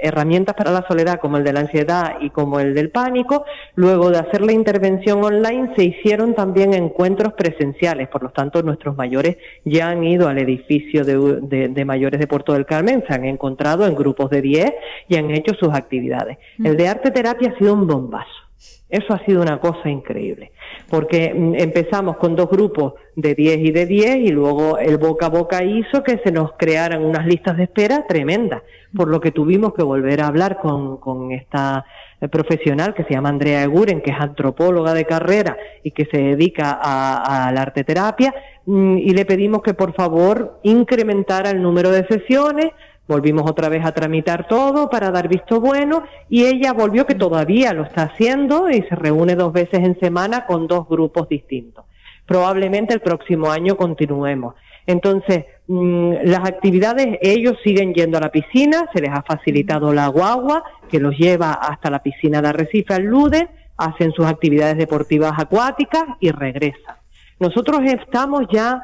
herramientas 0.00 0.54
para 0.54 0.70
la 0.70 0.86
soledad 0.86 1.18
como 1.20 1.36
el 1.36 1.44
de 1.44 1.52
la 1.52 1.60
ansiedad 1.60 2.18
y 2.20 2.30
como 2.30 2.60
el 2.60 2.74
del 2.74 2.90
pánico. 2.90 3.44
Luego 3.74 4.10
de 4.10 4.18
hacer 4.18 4.42
la 4.42 4.52
intervención 4.52 5.22
online 5.24 5.72
se 5.76 5.84
hicieron 5.84 6.34
también 6.34 6.74
encuentros 6.74 7.32
presenciales, 7.34 8.08
por 8.08 8.22
lo 8.22 8.30
tanto 8.30 8.62
nuestros 8.62 8.96
mayores 8.96 9.36
ya 9.64 9.88
han 9.88 10.04
ido 10.04 10.28
al 10.28 10.38
edificio 10.38 11.04
de, 11.04 11.84
mayores 11.84 12.20
de 12.20 12.26
Puerto 12.26 12.52
del 12.52 12.66
Carmen, 12.66 13.04
se 13.06 13.14
han 13.14 13.24
encontrado 13.24 13.86
en 13.86 13.94
grupos 13.94 14.30
de 14.30 14.42
10 14.42 14.72
y 15.08 15.16
han 15.16 15.30
hecho 15.30 15.54
sus 15.54 15.74
actividades. 15.74 16.38
El 16.62 16.76
de 16.76 16.88
arte 16.88 17.10
terapia 17.10 17.52
ha 17.54 17.58
sido 17.58 17.74
un 17.74 17.86
bombazo. 17.86 18.47
Eso 18.88 19.12
ha 19.12 19.24
sido 19.26 19.42
una 19.42 19.60
cosa 19.60 19.90
increíble, 19.90 20.50
porque 20.88 21.34
mm, 21.34 21.54
empezamos 21.56 22.16
con 22.16 22.34
dos 22.34 22.48
grupos 22.48 22.94
de 23.16 23.34
10 23.34 23.58
y 23.58 23.70
de 23.70 23.84
10 23.84 24.16
y 24.16 24.28
luego 24.30 24.78
el 24.78 24.96
boca 24.96 25.26
a 25.26 25.28
boca 25.28 25.62
hizo 25.62 26.02
que 26.02 26.18
se 26.24 26.32
nos 26.32 26.52
crearan 26.52 27.04
unas 27.04 27.26
listas 27.26 27.58
de 27.58 27.64
espera 27.64 28.06
tremendas, 28.08 28.62
por 28.96 29.08
lo 29.08 29.20
que 29.20 29.30
tuvimos 29.30 29.74
que 29.74 29.82
volver 29.82 30.22
a 30.22 30.28
hablar 30.28 30.58
con, 30.58 30.96
con 30.96 31.32
esta 31.32 31.84
eh, 32.20 32.28
profesional 32.28 32.94
que 32.94 33.04
se 33.04 33.12
llama 33.12 33.28
Andrea 33.28 33.62
Eguren, 33.62 34.00
que 34.00 34.10
es 34.10 34.16
antropóloga 34.18 34.94
de 34.94 35.04
carrera 35.04 35.58
y 35.82 35.90
que 35.90 36.06
se 36.06 36.16
dedica 36.16 36.78
a, 36.80 37.46
a 37.46 37.52
la 37.52 37.60
arteterapia, 37.60 38.34
mm, 38.64 38.96
y 38.96 39.10
le 39.10 39.26
pedimos 39.26 39.62
que 39.62 39.74
por 39.74 39.92
favor 39.94 40.60
incrementara 40.62 41.50
el 41.50 41.60
número 41.60 41.90
de 41.90 42.06
sesiones, 42.06 42.72
Volvimos 43.08 43.50
otra 43.50 43.70
vez 43.70 43.86
a 43.86 43.92
tramitar 43.92 44.46
todo 44.46 44.90
para 44.90 45.10
dar 45.10 45.28
visto 45.28 45.60
bueno 45.62 46.02
y 46.28 46.44
ella 46.44 46.74
volvió 46.74 47.06
que 47.06 47.14
todavía 47.14 47.72
lo 47.72 47.84
está 47.84 48.02
haciendo 48.02 48.68
y 48.68 48.82
se 48.82 48.94
reúne 48.94 49.34
dos 49.34 49.50
veces 49.50 49.80
en 49.82 49.98
semana 49.98 50.44
con 50.44 50.66
dos 50.66 50.86
grupos 50.86 51.26
distintos. 51.26 51.86
Probablemente 52.26 52.92
el 52.92 53.00
próximo 53.00 53.50
año 53.50 53.78
continuemos. 53.78 54.54
Entonces, 54.86 55.46
mm, 55.66 56.16
las 56.24 56.46
actividades, 56.46 57.18
ellos 57.22 57.56
siguen 57.64 57.94
yendo 57.94 58.18
a 58.18 58.20
la 58.20 58.30
piscina, 58.30 58.86
se 58.92 59.00
les 59.00 59.10
ha 59.10 59.22
facilitado 59.22 59.94
la 59.94 60.08
guagua 60.08 60.62
que 60.90 61.00
los 61.00 61.16
lleva 61.16 61.52
hasta 61.52 61.90
la 61.90 62.02
piscina 62.02 62.42
de 62.42 62.48
Arrecife 62.48 62.92
al 62.92 63.04
Lude, 63.04 63.48
hacen 63.78 64.12
sus 64.12 64.26
actividades 64.26 64.76
deportivas 64.76 65.32
acuáticas 65.38 66.04
y 66.20 66.30
regresan. 66.30 66.96
Nosotros 67.40 67.80
estamos 67.84 68.42
ya 68.52 68.82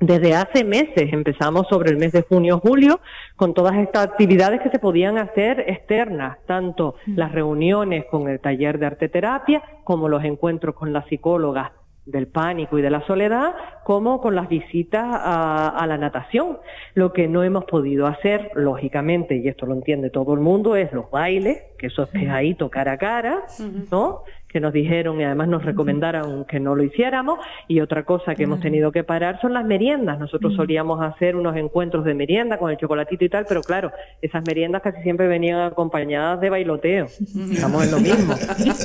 desde 0.00 0.34
hace 0.34 0.64
meses, 0.64 1.12
empezamos 1.12 1.66
sobre 1.68 1.90
el 1.90 1.96
mes 1.96 2.12
de 2.12 2.22
junio-julio, 2.22 3.00
con 3.36 3.54
todas 3.54 3.76
estas 3.76 4.04
actividades 4.06 4.60
que 4.60 4.70
se 4.70 4.78
podían 4.78 5.18
hacer 5.18 5.60
externas, 5.66 6.38
tanto 6.46 6.96
mm. 7.06 7.16
las 7.16 7.32
reuniones 7.32 8.04
con 8.10 8.28
el 8.28 8.40
taller 8.40 8.78
de 8.78 8.86
arte 8.86 9.08
terapia, 9.08 9.62
como 9.84 10.08
los 10.08 10.24
encuentros 10.24 10.74
con 10.74 10.92
las 10.92 11.06
psicólogas 11.06 11.72
del 12.06 12.26
pánico 12.26 12.78
y 12.78 12.82
de 12.82 12.90
la 12.90 13.06
soledad, 13.06 13.54
como 13.82 14.20
con 14.20 14.34
las 14.34 14.48
visitas 14.48 15.06
a, 15.08 15.84
la 15.88 15.96
natación. 15.96 16.58
Lo 16.94 17.12
que 17.12 17.28
no 17.28 17.42
hemos 17.42 17.64
podido 17.64 18.06
hacer, 18.06 18.50
lógicamente, 18.54 19.36
y 19.36 19.48
esto 19.48 19.64
lo 19.64 19.74
entiende 19.74 20.10
todo 20.10 20.34
el 20.34 20.40
mundo, 20.40 20.76
es 20.76 20.92
los 20.92 21.10
bailes, 21.10 21.62
que 21.78 21.86
eso 21.86 22.02
es 22.02 22.08
pegadito 22.10 22.68
cara 22.68 22.92
a 22.92 22.98
cara, 22.98 23.44
¿no? 23.90 24.22
Que 24.54 24.60
nos 24.60 24.72
dijeron 24.72 25.20
y 25.20 25.24
además 25.24 25.48
nos 25.48 25.64
recomendaron 25.64 26.44
que 26.44 26.60
no 26.60 26.76
lo 26.76 26.84
hiciéramos. 26.84 27.40
Y 27.66 27.80
otra 27.80 28.04
cosa 28.04 28.36
que 28.36 28.44
hemos 28.44 28.60
tenido 28.60 28.92
que 28.92 29.02
parar 29.02 29.40
son 29.40 29.52
las 29.52 29.64
meriendas. 29.64 30.20
Nosotros 30.20 30.54
solíamos 30.54 31.02
hacer 31.02 31.34
unos 31.34 31.56
encuentros 31.56 32.04
de 32.04 32.14
merienda 32.14 32.56
con 32.56 32.70
el 32.70 32.76
chocolatito 32.76 33.24
y 33.24 33.28
tal, 33.28 33.46
pero 33.48 33.62
claro, 33.62 33.90
esas 34.22 34.46
meriendas 34.46 34.80
casi 34.80 35.02
siempre 35.02 35.26
venían 35.26 35.58
acompañadas 35.58 36.40
de 36.40 36.50
bailoteo. 36.50 37.06
Estamos 37.50 37.84
en 37.84 37.90
lo 37.90 37.98
mismo. 37.98 38.34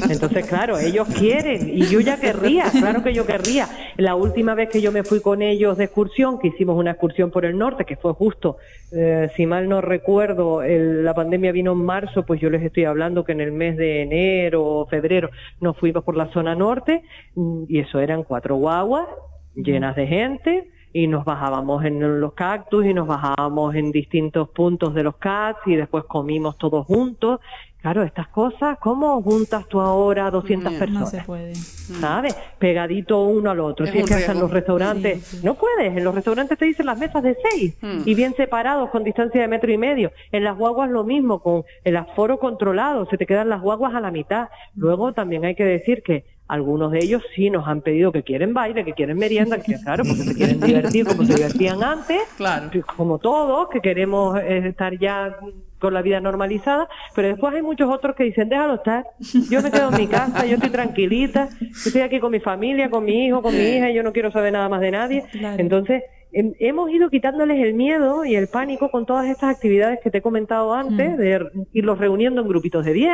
Entonces, 0.09 0.47
claro, 0.47 0.79
ellos 0.79 1.07
quieren 1.19 1.69
y 1.69 1.85
yo 1.85 1.99
ya 1.99 2.19
querría, 2.19 2.65
claro 2.71 3.03
que 3.03 3.13
yo 3.13 3.27
querría. 3.27 3.67
La 3.97 4.15
última 4.15 4.55
vez 4.55 4.69
que 4.69 4.81
yo 4.81 4.91
me 4.91 5.03
fui 5.03 5.21
con 5.21 5.43
ellos 5.43 5.77
de 5.77 5.83
excursión, 5.83 6.39
que 6.39 6.47
hicimos 6.47 6.79
una 6.79 6.91
excursión 6.91 7.29
por 7.29 7.45
el 7.45 7.55
norte, 7.55 7.85
que 7.85 7.95
fue 7.95 8.13
justo, 8.13 8.57
eh, 8.91 9.29
si 9.35 9.45
mal 9.45 9.69
no 9.69 9.81
recuerdo, 9.81 10.63
la 10.63 11.13
pandemia 11.13 11.51
vino 11.51 11.73
en 11.73 11.85
marzo, 11.85 12.25
pues 12.25 12.41
yo 12.41 12.49
les 12.49 12.63
estoy 12.63 12.85
hablando 12.85 13.23
que 13.23 13.33
en 13.33 13.41
el 13.41 13.51
mes 13.51 13.77
de 13.77 14.01
enero 14.01 14.65
o 14.65 14.87
febrero 14.87 15.29
nos 15.61 15.77
fuimos 15.77 16.03
por 16.03 16.15
la 16.15 16.31
zona 16.31 16.55
norte 16.55 17.03
mm, 17.35 17.63
y 17.67 17.79
eso 17.79 17.99
eran 17.99 18.23
cuatro 18.23 18.55
guaguas 18.55 19.07
llenas 19.55 19.95
de 19.95 20.07
gente 20.07 20.69
y 20.91 21.07
nos 21.07 21.23
bajábamos 21.23 21.85
en 21.85 22.19
los 22.19 22.33
cactus 22.33 22.85
y 22.85 22.93
nos 22.93 23.07
bajábamos 23.07 23.75
en 23.75 23.91
distintos 23.91 24.49
puntos 24.49 24.93
de 24.95 25.03
los 25.03 25.17
cats 25.17 25.59
y 25.67 25.75
después 25.75 26.05
comimos 26.05 26.57
todos 26.57 26.85
juntos 26.85 27.39
Claro, 27.81 28.03
estas 28.03 28.27
cosas, 28.27 28.77
¿cómo 28.79 29.21
juntas 29.21 29.65
tú 29.69 29.79
ahora 29.79 30.27
a 30.27 30.31
200 30.31 30.73
personas? 30.73 31.01
No 31.01 31.19
se 31.19 31.23
puede. 31.25 31.55
¿Sabes? 31.55 32.35
Pegadito 32.57 33.23
uno 33.23 33.51
al 33.51 33.61
otro. 33.61 33.85
si 33.87 33.99
es 33.99 34.05
que 34.05 34.15
hasta 34.15 34.33
en 34.33 34.39
los 34.41 34.51
restaurantes, 34.51 35.41
no 35.45 35.55
puedes. 35.55 35.95
En 35.95 36.03
los 36.03 36.13
restaurantes 36.13 36.57
te 36.57 36.65
dicen 36.65 36.85
las 36.85 36.99
mesas 36.99 37.23
de 37.23 37.37
seis 37.49 37.77
hmm. 37.81 38.01
y 38.05 38.15
bien 38.15 38.35
separados 38.35 38.89
con 38.89 39.05
distancia 39.05 39.39
de 39.39 39.47
metro 39.47 39.71
y 39.71 39.77
medio. 39.77 40.11
En 40.33 40.43
las 40.43 40.57
guaguas 40.57 40.89
lo 40.89 41.05
mismo, 41.05 41.41
con 41.41 41.63
el 41.85 41.95
aforo 41.95 42.37
controlado, 42.37 43.05
se 43.09 43.17
te 43.17 43.25
quedan 43.25 43.47
las 43.47 43.61
guaguas 43.61 43.95
a 43.95 44.01
la 44.01 44.11
mitad. 44.11 44.49
Luego 44.75 45.13
también 45.13 45.45
hay 45.45 45.55
que 45.55 45.65
decir 45.65 46.03
que 46.03 46.25
algunos 46.49 46.91
de 46.91 46.99
ellos 46.99 47.23
sí 47.33 47.49
nos 47.49 47.65
han 47.67 47.81
pedido 47.81 48.11
que 48.11 48.23
quieren 48.23 48.53
baile, 48.53 48.83
que 48.83 48.93
quieren 48.93 49.17
merienda, 49.17 49.61
que 49.61 49.79
claro, 49.79 50.03
porque 50.03 50.23
se 50.23 50.35
quieren 50.35 50.59
divertir 50.65 51.05
como 51.05 51.23
se 51.23 51.35
divertían 51.35 51.81
antes, 51.81 52.21
claro. 52.35 52.69
como 52.97 53.19
todos, 53.19 53.69
que 53.69 53.79
queremos 53.79 54.37
eh, 54.37 54.67
estar 54.67 54.97
ya 54.97 55.37
con 55.79 55.93
la 55.93 56.01
vida 56.01 56.19
normalizada, 56.19 56.87
pero 57.15 57.29
después 57.29 57.53
hay 57.55 57.61
muchos 57.61 57.89
otros 57.89 58.15
que 58.15 58.25
dicen, 58.25 58.49
déjalo 58.49 58.75
estar, 58.75 59.05
yo 59.49 59.61
me 59.61 59.71
quedo 59.71 59.89
en 59.89 59.97
mi 59.97 60.07
casa, 60.07 60.45
yo 60.45 60.55
estoy 60.55 60.69
tranquilita, 60.69 61.49
estoy 61.85 62.01
aquí 62.01 62.19
con 62.19 62.31
mi 62.31 62.39
familia, 62.39 62.89
con 62.89 63.05
mi 63.05 63.25
hijo, 63.25 63.41
con 63.41 63.55
mi 63.55 63.63
hija, 63.63 63.89
y 63.89 63.95
yo 63.95 64.03
no 64.03 64.13
quiero 64.13 64.31
saber 64.31 64.53
nada 64.53 64.69
más 64.69 64.81
de 64.81 64.91
nadie. 64.91 65.23
Entonces, 65.57 66.03
hemos 66.31 66.91
ido 66.91 67.09
quitándoles 67.09 67.59
el 67.59 67.73
miedo 67.73 68.25
y 68.25 68.35
el 68.35 68.47
pánico 68.47 68.91
con 68.91 69.05
todas 69.05 69.27
estas 69.27 69.55
actividades 69.55 69.99
que 70.03 70.11
te 70.11 70.19
he 70.19 70.21
comentado 70.21 70.73
antes, 70.73 71.13
mm. 71.13 71.17
de 71.17 71.49
irlos 71.73 71.97
reuniendo 71.97 72.41
en 72.41 72.47
grupitos 72.47 72.85
de 72.85 72.93
10, 72.93 73.11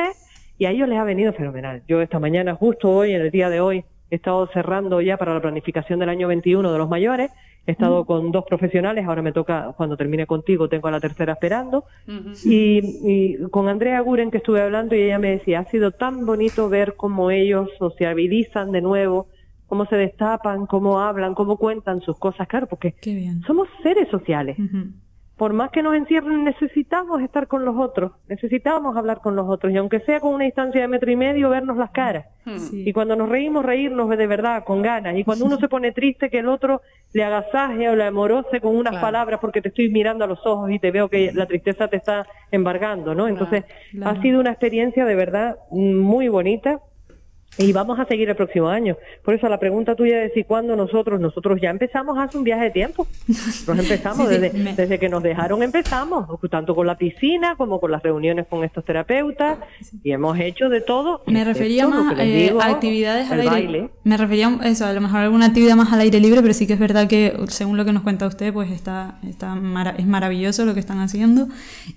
y 0.57 0.65
a 0.65 0.71
ellos 0.71 0.87
les 0.87 0.97
ha 0.97 1.03
venido 1.03 1.33
fenomenal. 1.33 1.83
Yo 1.87 2.01
esta 2.01 2.19
mañana, 2.19 2.55
justo 2.55 2.89
hoy, 2.89 3.13
en 3.13 3.21
el 3.21 3.31
día 3.31 3.49
de 3.49 3.59
hoy, 3.59 3.85
he 4.09 4.15
estado 4.15 4.47
cerrando 4.47 5.01
ya 5.01 5.17
para 5.17 5.33
la 5.33 5.41
planificación 5.41 5.99
del 5.99 6.09
año 6.09 6.27
21 6.27 6.71
de 6.71 6.77
los 6.77 6.89
mayores, 6.89 7.31
He 7.67 7.71
estado 7.71 8.05
con 8.05 8.31
dos 8.31 8.45
profesionales, 8.45 9.05
ahora 9.07 9.23
me 9.23 9.31
toca, 9.31 9.73
cuando 9.75 9.97
termine 9.97 10.27
contigo, 10.27 10.69
tengo 10.69 10.87
a 10.87 10.91
la 10.91 10.99
tercera 10.99 11.33
esperando. 11.33 11.85
y, 12.45 13.37
con 13.49 13.67
Andrea 13.67 13.99
Guren 14.01 14.29
que 14.29 14.37
estuve 14.37 14.61
hablando 14.61 14.95
y 14.95 15.01
ella 15.01 15.17
me 15.17 15.31
decía, 15.31 15.61
ha 15.61 15.65
sido 15.65 15.91
tan 15.91 16.25
bonito 16.27 16.69
ver 16.69 16.93
cómo 16.95 17.31
ellos 17.31 17.69
sociabilizan 17.79 18.71
de 18.71 18.81
nuevo, 18.81 19.29
cómo 19.65 19.87
se 19.87 19.95
destapan, 19.95 20.67
cómo 20.67 20.99
hablan, 20.99 21.33
cómo 21.33 21.57
cuentan 21.57 22.01
sus 22.01 22.19
cosas, 22.19 22.47
claro, 22.47 22.67
porque 22.67 22.93
somos 23.47 23.67
seres 23.81 24.07
sociales 24.09 24.57
por 25.37 25.51
más 25.51 25.69
que 25.69 25.83
nos 25.83 25.95
encierren, 25.95 26.45
necesitamos 26.45 27.21
estar 27.21 27.47
con 27.47 27.65
los 27.65 27.75
otros, 27.77 28.13
necesitamos 28.29 28.95
hablar 28.95 29.19
con 29.19 29.35
los 29.35 29.49
otros, 29.49 29.73
y 29.73 29.77
aunque 29.77 29.99
sea 29.99 30.21
con 30.21 30.33
una 30.33 30.45
distancia 30.45 30.79
de 30.79 30.87
metro 30.87 31.11
y 31.11 31.17
medio, 31.17 31.49
vernos 31.49 31.75
las 31.75 31.91
caras. 31.91 32.25
Hmm. 32.45 32.57
Y 32.71 32.93
cuando 32.93 33.17
nos 33.17 33.27
reímos, 33.27 33.65
reírnos 33.65 34.09
de 34.09 34.27
verdad, 34.27 34.63
con 34.63 34.81
ganas. 34.81 35.17
Y 35.17 35.23
cuando 35.25 35.45
uno 35.45 35.57
se 35.57 35.67
pone 35.67 35.91
triste, 35.91 36.29
que 36.29 36.39
el 36.39 36.47
otro 36.47 36.81
le 37.11 37.23
agasaje 37.23 37.89
o 37.89 37.95
le 37.95 38.05
amorose 38.05 38.61
con 38.61 38.75
unas 38.75 39.01
palabras 39.01 39.39
porque 39.41 39.61
te 39.61 39.69
estoy 39.69 39.89
mirando 39.89 40.23
a 40.23 40.27
los 40.27 40.45
ojos 40.45 40.71
y 40.71 40.79
te 40.79 40.91
veo 40.91 41.09
que 41.09 41.31
la 41.33 41.47
tristeza 41.47 41.87
te 41.89 41.97
está 41.97 42.25
embargando, 42.51 43.13
¿no? 43.13 43.27
Entonces, 43.27 43.65
ha 44.03 44.21
sido 44.21 44.39
una 44.39 44.51
experiencia 44.51 45.05
de 45.05 45.15
verdad 45.15 45.57
muy 45.71 46.29
bonita 46.29 46.79
Y 47.57 47.71
vamos 47.71 47.97
a 47.99 48.05
seguir 48.05 48.27
el 48.29 48.35
próximo 48.35 48.67
año. 48.67 48.97
Por 49.23 49.33
eso 49.33 49.47
la 49.47 49.59
pregunta 49.59 49.95
tuya 49.95 50.17
de 50.19 50.29
si 50.31 50.43
cuándo 50.43 50.75
nosotros, 50.75 51.19
nosotros 51.21 51.59
ya 51.61 51.69
empezamos 51.69 52.17
hace 52.17 52.37
un 52.37 52.43
viaje 52.43 52.65
de 52.65 52.71
tiempo. 52.71 53.07
Nos 53.27 53.67
empezamos, 53.79 54.27
Sí, 54.27 54.35
sí, 54.35 54.41
desde, 54.41 54.57
me- 54.59 54.73
desde 54.73 54.99
que 54.99 55.07
nos 55.09 55.23
dejaron 55.23 55.63
empezamos, 55.63 56.27
tanto 56.49 56.75
con 56.75 56.85
la 56.85 56.95
piscina 56.97 57.55
como 57.55 57.79
con 57.79 57.91
las 57.91 58.03
reuniones 58.03 58.45
con 58.49 58.63
estos 58.63 58.83
terapeutas, 58.83 59.57
y 60.03 60.11
hemos 60.11 60.37
hecho 60.39 60.67
de 60.69 60.81
todo. 60.81 61.21
Me 61.27 61.43
refería 61.45 61.87
más 61.87 62.17
les 62.17 62.51
eh, 62.51 62.55
a 62.59 62.67
actividades 62.69 63.31
al 63.31 63.39
aire. 63.39 63.51
baile. 63.51 63.89
Me 64.03 64.17
refería 64.17 64.47
a 64.47 64.67
eso, 64.67 64.85
a 64.85 64.91
lo 64.93 64.99
mejor 65.01 65.19
alguna 65.21 65.45
actividad 65.47 65.75
más 65.75 65.93
al 65.93 66.01
aire 66.01 66.19
libre, 66.19 66.41
pero 66.41 66.53
sí 66.53 66.67
que 66.67 66.73
es 66.73 66.79
verdad 66.79 67.07
que 67.07 67.37
según 67.47 67.77
lo 67.77 67.85
que 67.85 67.93
nos 67.93 68.03
cuenta 68.03 68.27
usted, 68.27 68.51
pues 68.53 68.69
está, 68.71 69.17
está 69.27 69.55
mara- 69.55 69.95
es 69.97 70.05
maravilloso 70.05 70.65
lo 70.65 70.73
que 70.73 70.79
están 70.81 70.99
haciendo. 70.99 71.47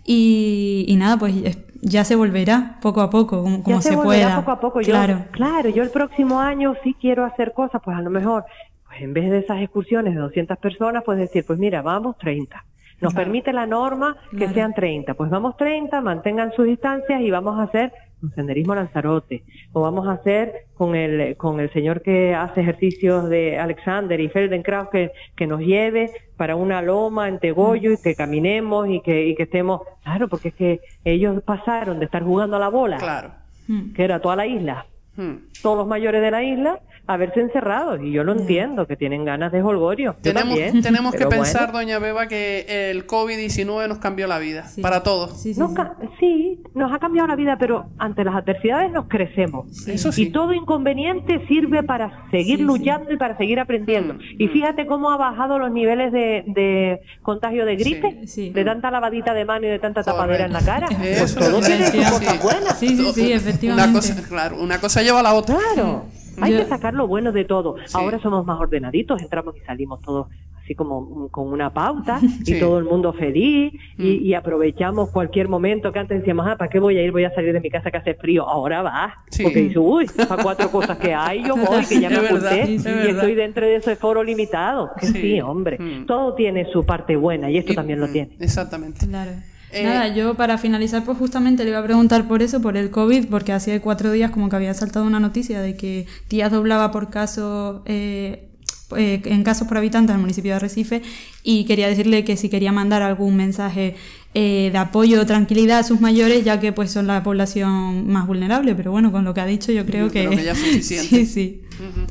Y, 0.04 0.84
y 0.88 0.96
nada, 0.96 1.16
pues 1.18 1.34
es- 1.44 1.58
ya 1.82 2.04
se 2.04 2.16
volverá 2.16 2.78
poco 2.82 3.00
a 3.00 3.10
poco, 3.10 3.42
como, 3.42 3.62
ya 3.64 3.80
se, 3.80 3.90
se, 3.90 3.96
volverá 3.96 4.26
pueda. 4.26 4.36
poco 4.36 4.50
a 4.52 4.60
poco. 4.60 4.80
Yo, 4.80 4.90
Claro. 4.92 5.24
claro, 5.30 5.68
yo 5.68 5.82
el 5.82 5.90
próximo 5.90 6.40
año 6.40 6.74
sí 6.82 6.94
quiero 7.00 7.24
hacer 7.24 7.52
cosas, 7.52 7.80
pues 7.84 7.96
a 7.96 8.00
lo 8.02 8.10
mejor, 8.10 8.44
pues 8.86 9.00
en 9.02 9.12
vez 9.14 9.30
de 9.30 9.38
esas 9.38 9.60
excursiones 9.60 10.14
de 10.14 10.20
200 10.20 10.56
personas, 10.58 11.02
pues 11.04 11.18
decir, 11.18 11.44
pues 11.46 11.58
mira, 11.58 11.82
vamos 11.82 12.16
30. 12.18 12.64
Nos 13.00 13.14
permite 13.14 13.52
la 13.52 13.64
norma 13.66 14.16
que 14.32 14.38
Claro. 14.38 14.54
sean 14.54 14.74
30. 14.74 15.14
Pues 15.14 15.30
vamos 15.30 15.56
30, 15.56 16.00
mantengan 16.00 16.52
sus 16.56 16.66
distancias 16.66 17.20
y 17.20 17.30
vamos 17.30 17.58
a 17.60 17.62
hacer 17.62 17.92
senderismo 18.34 18.74
Lanzarote. 18.74 19.44
O 19.72 19.80
vamos 19.82 20.06
a 20.08 20.12
hacer 20.12 20.66
con 20.74 20.94
el, 20.94 21.36
con 21.36 21.60
el 21.60 21.72
señor 21.72 22.02
que 22.02 22.34
hace 22.34 22.60
ejercicios 22.60 23.28
de 23.28 23.58
Alexander 23.58 24.20
y 24.20 24.28
Feldenkrais 24.28 24.88
que, 24.90 25.12
que 25.36 25.46
nos 25.46 25.60
lleve 25.60 26.10
para 26.36 26.56
una 26.56 26.82
loma 26.82 27.28
en 27.28 27.38
Tegollo 27.38 27.92
y 27.92 27.96
que 28.02 28.14
caminemos 28.14 28.88
y 28.88 29.00
que, 29.00 29.26
y 29.26 29.34
que 29.34 29.44
estemos, 29.44 29.82
claro, 30.02 30.28
porque 30.28 30.48
es 30.48 30.54
que 30.54 30.80
ellos 31.04 31.42
pasaron 31.44 31.98
de 31.98 32.04
estar 32.06 32.22
jugando 32.22 32.56
a 32.56 32.60
la 32.60 32.68
bola 32.68 32.98
Claro. 32.98 33.30
Mm. 33.66 33.92
que 33.92 34.04
era 34.04 34.20
toda 34.20 34.36
la 34.36 34.46
isla, 34.46 34.86
Hmm. 35.18 35.48
todos 35.62 35.76
los 35.78 35.88
mayores 35.88 36.22
de 36.22 36.30
la 36.30 36.44
isla, 36.44 36.78
a 37.08 37.16
verse 37.16 37.40
encerrados. 37.40 38.00
Y 38.00 38.12
yo 38.12 38.22
lo 38.22 38.30
entiendo, 38.34 38.86
que 38.86 38.94
tienen 38.94 39.24
ganas 39.24 39.50
de 39.50 39.60
holgorio. 39.60 40.14
Tenemos, 40.22 40.56
también, 40.56 40.80
tenemos 40.80 41.12
que 41.12 41.26
pensar, 41.26 41.72
bueno. 41.72 41.78
doña 41.80 41.98
Beba, 41.98 42.28
que 42.28 42.90
el 42.92 43.04
COVID-19 43.04 43.88
nos 43.88 43.98
cambió 43.98 44.28
la 44.28 44.38
vida. 44.38 44.68
Sí. 44.68 44.80
Para 44.80 45.02
todos. 45.02 45.40
Sí, 45.42 45.54
sí, 45.54 45.60
Nos 45.60 45.72
sí. 46.20 46.62
Nos 46.78 46.92
ha 46.92 46.98
cambiado 46.98 47.28
la 47.28 47.36
vida, 47.36 47.56
pero 47.58 47.86
ante 47.98 48.24
las 48.24 48.34
adversidades 48.34 48.90
nos 48.90 49.06
crecemos. 49.08 49.86
Eso 49.86 50.10
sí. 50.12 50.22
Y 50.22 50.30
todo 50.30 50.54
inconveniente 50.54 51.46
sirve 51.46 51.82
para 51.82 52.24
seguir 52.30 52.58
Sí, 52.58 52.64
luchando 52.64 53.12
y 53.12 53.16
para 53.18 53.36
seguir 53.36 53.60
aprendiendo. 53.60 54.14
Mm, 54.14 54.18
Y 54.38 54.46
mm. 54.46 54.50
fíjate 54.52 54.86
cómo 54.86 55.10
ha 55.10 55.16
bajado 55.16 55.58
los 55.58 55.70
niveles 55.70 56.12
de, 56.12 56.44
de 56.46 57.00
contagio 57.22 57.66
de 57.66 57.76
gripe, 57.76 58.20
de 58.54 58.64
tanta 58.64 58.90
lavadita 58.90 59.34
de 59.34 59.44
mano 59.44 59.66
y 59.66 59.70
de 59.70 59.78
tanta 59.78 60.02
tapadera 60.02 60.46
en 60.46 60.52
la 60.54 60.60
cara. 60.64 60.86
Eso 61.02 61.18
Pues 61.18 61.20
es 61.20 61.34
todo 61.34 61.60
tiene 61.60 61.86
sus 61.86 62.04
cosas 62.10 62.32
sí. 62.32 62.38
buenas. 62.42 62.78
Sí, 62.78 62.88
sí, 62.96 63.12
sí, 63.12 63.32
efectivamente. 63.32 63.90
Una 63.90 64.00
cosa, 64.00 64.28
claro, 64.28 64.56
una 64.62 64.80
cosa 64.80 65.02
lleva 65.02 65.20
a 65.20 65.22
la 65.24 65.34
otra. 65.34 65.56
Claro, 65.74 66.04
hay 66.40 66.52
Yo- 66.52 66.58
que 66.60 66.66
sacar 66.66 66.94
lo 66.94 67.08
bueno 67.08 67.32
de 67.32 67.44
todo. 67.44 67.76
Ahora 67.94 68.18
somos 68.20 68.46
más 68.46 68.60
ordenaditos, 68.60 69.20
entramos 69.20 69.56
y 69.56 69.60
salimos 69.66 70.00
todos 70.00 70.28
así 70.68 70.74
como 70.74 71.00
mm, 71.00 71.28
con 71.30 71.48
una 71.50 71.72
pauta 71.72 72.20
Sí. 72.44 72.54
y 72.56 72.60
todo 72.60 72.78
el 72.78 72.84
mundo 72.84 73.12
feliz 73.14 73.72
y, 73.96 74.02
Mm. 74.02 74.24
y 74.26 74.34
aprovechamos 74.34 75.10
cualquier 75.10 75.48
momento 75.48 75.90
que 75.92 75.98
antes 75.98 76.18
decíamos, 76.18 76.46
ah, 76.46 76.56
¿para 76.56 76.70
qué 76.70 76.78
voy 76.78 76.98
a 76.98 77.02
ir? 77.02 77.10
Voy 77.10 77.24
a 77.24 77.34
salir 77.34 77.52
de 77.54 77.60
mi 77.60 77.70
casa 77.70 77.90
que 77.90 77.96
hace 77.96 78.14
frío. 78.14 78.46
Ahora 78.48 78.82
va, 78.82 79.14
Sí. 79.30 79.42
porque 79.42 79.62
dice, 79.62 79.78
uy, 79.78 80.06
a 80.30 80.36
cuatro 80.42 80.70
cosas 80.70 80.98
que 80.98 81.14
hay, 81.14 81.42
yo 81.44 81.56
voy, 81.56 81.84
que 81.86 82.00
ya 82.00 82.10
me 82.10 82.20
verdad, 82.20 82.52
apunté 82.52 82.66
sí, 82.66 82.72
y 82.74 82.78
verdad. 82.92 83.08
estoy 83.10 83.34
dentro 83.34 83.66
de 83.66 83.76
ese 83.76 83.96
foro 83.96 84.22
limitado. 84.22 84.90
Que 85.00 85.06
Sí. 85.06 85.12
sí, 85.20 85.40
hombre, 85.40 85.78
Mm. 85.78 86.06
todo 86.06 86.34
tiene 86.34 86.66
su 86.72 86.84
parte 86.84 87.16
buena 87.16 87.50
y 87.50 87.56
esto 87.58 87.72
Y- 87.72 87.76
también 87.76 88.00
lo 88.00 88.08
mm, 88.08 88.12
tiene. 88.12 88.36
Exactamente. 88.40 89.06
Claro. 89.06 89.30
Eh, 89.70 89.84
Nada, 89.84 90.08
yo 90.14 90.34
para 90.34 90.56
finalizar, 90.56 91.04
pues 91.04 91.18
justamente 91.18 91.62
le 91.62 91.70
iba 91.70 91.78
a 91.78 91.84
preguntar 91.84 92.26
por 92.26 92.40
eso, 92.42 92.62
por 92.62 92.76
el 92.78 92.90
COVID, 92.90 93.28
porque 93.28 93.52
hacía 93.52 93.78
cuatro 93.82 94.10
días 94.10 94.30
como 94.30 94.48
que 94.48 94.56
había 94.56 94.72
saltado 94.72 95.04
una 95.04 95.20
noticia 95.20 95.60
de 95.60 95.76
que 95.76 96.06
Tías 96.28 96.50
doblaba 96.50 96.90
por 96.90 97.10
caso, 97.10 97.82
eh, 97.84 98.47
eh, 98.96 99.20
en 99.24 99.42
casos 99.44 99.68
por 99.68 99.76
habitantes 99.78 100.14
al 100.14 100.20
municipio 100.20 100.52
de 100.52 100.56
Arrecife, 100.56 101.02
y 101.42 101.64
quería 101.66 101.88
decirle 101.88 102.24
que 102.24 102.36
si 102.36 102.48
quería 102.48 102.72
mandar 102.72 103.02
algún 103.02 103.36
mensaje 103.36 103.94
eh, 104.34 104.70
de 104.72 104.78
apoyo 104.78 105.20
o 105.20 105.26
tranquilidad 105.26 105.78
a 105.80 105.82
sus 105.82 106.00
mayores, 106.00 106.44
ya 106.44 106.60
que 106.60 106.72
pues 106.72 106.90
son 106.90 107.06
la 107.06 107.22
población 107.22 108.06
más 108.08 108.26
vulnerable, 108.26 108.74
pero 108.74 108.90
bueno, 108.92 109.10
con 109.12 109.24
lo 109.24 109.34
que 109.34 109.40
ha 109.40 109.46
dicho 109.46 109.72
yo 109.72 109.84
creo 109.86 110.06
Yo 110.06 110.12
que... 110.12 110.26
creo 110.26 110.38
que 110.38 110.44
ya 110.44 110.52
es 110.52 110.58
suficiente. 110.58 111.08
sí, 111.08 111.26
sí. 111.26 111.62
Ujú. 111.78 112.06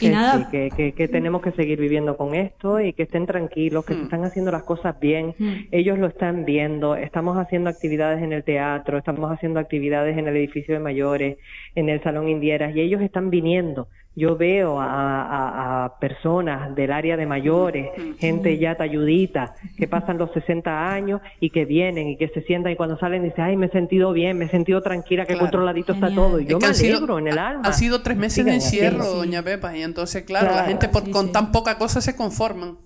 Y 0.00 0.06
que, 0.06 0.10
nada, 0.10 0.38
sí, 0.38 0.44
que, 0.50 0.70
que- 0.76 0.92
que 0.94 1.06
tenemos 1.06 1.42
que 1.42 1.52
seguir 1.52 1.78
viviendo 1.78 2.16
con 2.16 2.34
esto 2.34 2.80
y 2.80 2.92
que 2.92 3.04
estén 3.04 3.24
tranquilos, 3.24 3.84
que 3.84 3.94
se 3.94 4.00
Mm. 4.00 4.04
están 4.04 4.24
haciendo 4.24 4.50
las 4.50 4.64
cosas 4.64 4.98
bien, 4.98 5.36
Mm. 5.38 5.52
ellos 5.70 5.96
lo 5.96 6.08
están 6.08 6.44
viendo, 6.44 6.96
estamos 6.96 7.38
haciendo 7.38 7.70
actividades 7.70 8.20
en 8.20 8.32
el 8.32 8.42
teatro, 8.42 8.98
estamos 8.98 9.30
haciendo 9.30 9.60
actividades 9.60 10.18
en 10.18 10.26
el 10.26 10.36
edificio 10.36 10.74
de 10.74 10.80
mayores, 10.80 11.36
en 11.76 11.88
el 11.88 12.02
Salón 12.02 12.28
Indieras, 12.28 12.74
y 12.74 12.80
ellos 12.80 13.00
están 13.00 13.30
viniendo. 13.30 13.86
Yo 14.14 14.36
veo 14.36 14.78
a, 14.78 14.86
a- 15.22 15.84
a 15.86 15.98
personas 15.98 16.74
del 16.74 16.92
área 16.92 17.16
de 17.16 17.24
mayores, 17.26 17.88
gente 18.18 18.58
ya 18.58 18.74
talludita, 18.76 19.54
que 19.78 19.88
pasan 19.88 20.18
los 20.18 20.30
60 20.32 20.90
años 20.92 21.22
y 21.40 21.48
que 21.48 21.64
vienen 21.64 22.08
y 22.08 22.16
que 22.18 22.28
se 22.28 22.42
sientan 22.42 22.72
y 22.72 22.76
cuando 22.76 22.98
salen 22.98 23.22
dicen, 23.22 23.44
ay, 23.44 23.56
me 23.56 23.66
he 23.66 23.70
sentido 23.70 24.12
bien, 24.12 24.36
me 24.36 24.44
he 24.44 24.48
sentido 24.50 24.82
tranquila, 24.82 25.24
que 25.24 25.32
Claro. 25.32 25.46
controladito 25.46 25.92
está 25.94 26.14
todo. 26.14 26.38
Y 26.40 26.42
Es 26.42 26.48
yo 26.50 26.58
que 26.58 26.64
me 26.66 26.68
han 26.68 26.74
sido- 26.74 26.96
alegro 26.98 27.18
en 27.18 27.28
el 27.28 27.38
alma. 27.38 27.62
Han 27.64 27.74
sido 27.74 28.02
tres 28.02 28.18
meses 28.18 28.44
de 28.44 28.52
Sigan 28.52 28.58
así. 28.58 28.76
encierro, 28.78 29.04
Sí. 29.04 29.16
doña 29.16 29.42
Pepa, 29.42 29.74
y 29.76 29.82
entonces, 29.82 30.24
claro, 30.24 30.46
la 30.48 30.52
Claro. 30.52 30.68
gente 30.68 30.88
por- 30.90 31.04
Sí, 31.04 31.10
con 31.10 31.26
sí. 31.28 31.32
tan 31.32 31.50
poca 31.50 31.78
cosa 31.78 32.00
se 32.02 32.14
conforman. 32.14 32.76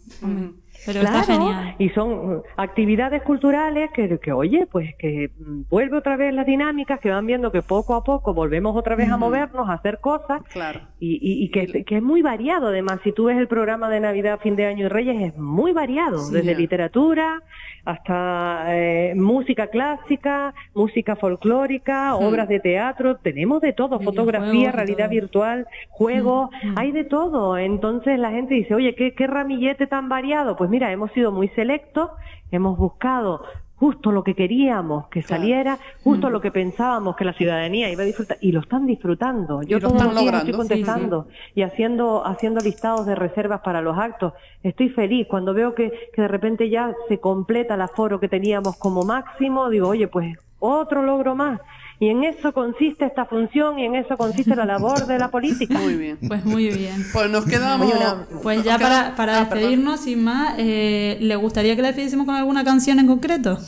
Pero 0.86 1.00
está 1.00 1.22
genial. 1.24 1.74
Y 1.78 1.88
son 1.90 2.36
mm, 2.36 2.42
actividades 2.56 3.22
culturales 3.22 3.90
que, 3.92 4.18
que, 4.18 4.32
oye, 4.32 4.66
pues 4.70 4.94
que 4.98 5.30
vuelve 5.68 5.98
otra 5.98 6.16
vez 6.16 6.32
las 6.32 6.46
dinámicas, 6.46 7.00
que 7.00 7.10
van 7.10 7.26
viendo 7.26 7.50
que 7.52 7.60
poco 7.62 7.94
a 7.94 8.04
poco 8.04 8.32
volvemos 8.32 8.76
otra 8.76 8.96
vez 8.96 9.10
a 9.10 9.16
movernos, 9.16 9.68
a 9.68 9.74
hacer 9.74 9.98
cosas. 10.00 10.42
Claro. 10.52 10.80
Y, 11.00 11.16
y, 11.20 11.44
y 11.44 11.50
que, 11.50 11.84
que 11.84 11.96
es 11.96 12.02
muy 12.02 12.22
variado, 12.22 12.68
además, 12.68 13.00
si 13.04 13.12
tú 13.12 13.24
ves 13.24 13.36
el 13.36 13.48
programa 13.48 13.90
de 13.90 14.00
Navidad, 14.00 14.38
Fin 14.42 14.56
de 14.56 14.66
Año 14.66 14.86
y 14.86 14.88
Reyes, 14.88 15.20
es 15.32 15.36
muy 15.38 15.72
variado, 15.72 16.18
Sí. 16.18 16.32
desde 16.34 16.54
literatura 16.54 17.42
hasta 17.86 18.76
eh, 18.76 19.14
música 19.14 19.68
clásica, 19.68 20.52
música 20.74 21.14
folclórica, 21.16 22.16
obras 22.16 22.48
de 22.48 22.58
teatro, 22.58 23.16
tenemos 23.16 23.60
de 23.60 23.72
todo, 23.72 24.00
fotografía, 24.00 24.72
realidad 24.72 25.06
todo. 25.06 25.10
virtual, 25.10 25.66
juegos, 25.88 26.50
hay 26.74 26.90
de 26.90 27.04
todo. 27.04 27.56
Entonces 27.56 28.18
la 28.18 28.32
gente 28.32 28.54
dice, 28.54 28.74
oye, 28.74 28.94
¿qué, 28.96 29.14
qué 29.14 29.28
ramillete 29.28 29.86
tan 29.86 30.08
variado? 30.08 30.56
Pues 30.56 30.68
mira, 30.68 30.90
hemos 30.90 31.12
sido 31.12 31.30
muy 31.30 31.48
selectos, 31.50 32.10
hemos 32.50 32.76
buscado 32.76 33.42
justo 33.78 34.10
lo 34.10 34.24
que 34.24 34.34
queríamos 34.34 35.08
que 35.08 35.22
Claro. 35.22 35.42
saliera, 35.42 35.78
justo 36.02 36.28
Mm. 36.28 36.32
lo 36.32 36.40
que 36.40 36.50
pensábamos 36.50 37.14
que 37.16 37.24
la 37.24 37.32
ciudadanía 37.34 37.90
iba 37.90 38.02
a 38.02 38.06
disfrutar, 38.06 38.38
y 38.40 38.52
lo 38.52 38.60
están 38.60 38.86
disfrutando. 38.86 39.62
Yo 39.62 39.78
lo 39.78 39.88
están 39.88 40.14
logrando. 40.14 40.38
estoy 40.38 40.40
Sí, 40.40 40.52
sí. 40.52 40.56
contestando 40.56 41.26
y 41.54 41.62
haciendo, 41.62 42.26
haciendo 42.26 42.60
listados 42.60 43.06
de 43.06 43.14
reservas 43.14 43.60
para 43.60 43.80
los 43.82 43.96
actos. 43.98 44.32
Estoy 44.62 44.88
feliz 44.88 45.26
cuando 45.28 45.52
veo 45.54 45.74
que, 45.74 45.92
que 46.14 46.22
de 46.22 46.28
repente 46.28 46.68
ya 46.70 46.94
se 47.08 47.18
completa 47.20 47.74
el 47.74 47.82
aforo 47.82 48.18
que 48.18 48.28
teníamos 48.28 48.76
como 48.78 49.02
máximo, 49.02 49.68
digo, 49.68 49.88
oye, 49.88 50.08
pues 50.08 50.36
otro 50.58 51.02
logro 51.02 51.34
más. 51.34 51.60
Y 51.98 52.08
en 52.10 52.24
eso 52.24 52.52
consiste 52.52 53.06
esta 53.06 53.24
función 53.24 53.78
y 53.78 53.86
en 53.86 53.94
eso 53.94 54.18
consiste 54.18 54.54
la 54.54 54.66
labor 54.66 55.06
de 55.06 55.18
la 55.18 55.30
política. 55.30 55.78
Muy 55.78 55.94
bien. 55.94 56.18
Pues 56.28 56.44
muy 56.44 56.68
bien. 56.68 57.02
Pues 57.12 57.30
nos 57.30 57.46
quedamos. 57.46 57.90
Una- 57.90 58.26
Pues 58.42 58.62
ya 58.62 58.78
para, 58.78 59.14
para 59.16 59.40
Ah, 59.40 59.48
perdón. 59.48 59.60
despedirnos, 59.70 60.00
sin 60.00 60.22
más, 60.22 60.54
eh, 60.58 61.16
¿le 61.20 61.36
gustaría 61.36 61.74
que 61.74 61.80
le 61.80 61.88
despidiésemos 61.88 62.26
con 62.26 62.34
alguna 62.34 62.64
canción 62.64 62.98
en 62.98 63.06
concreto? 63.06 63.58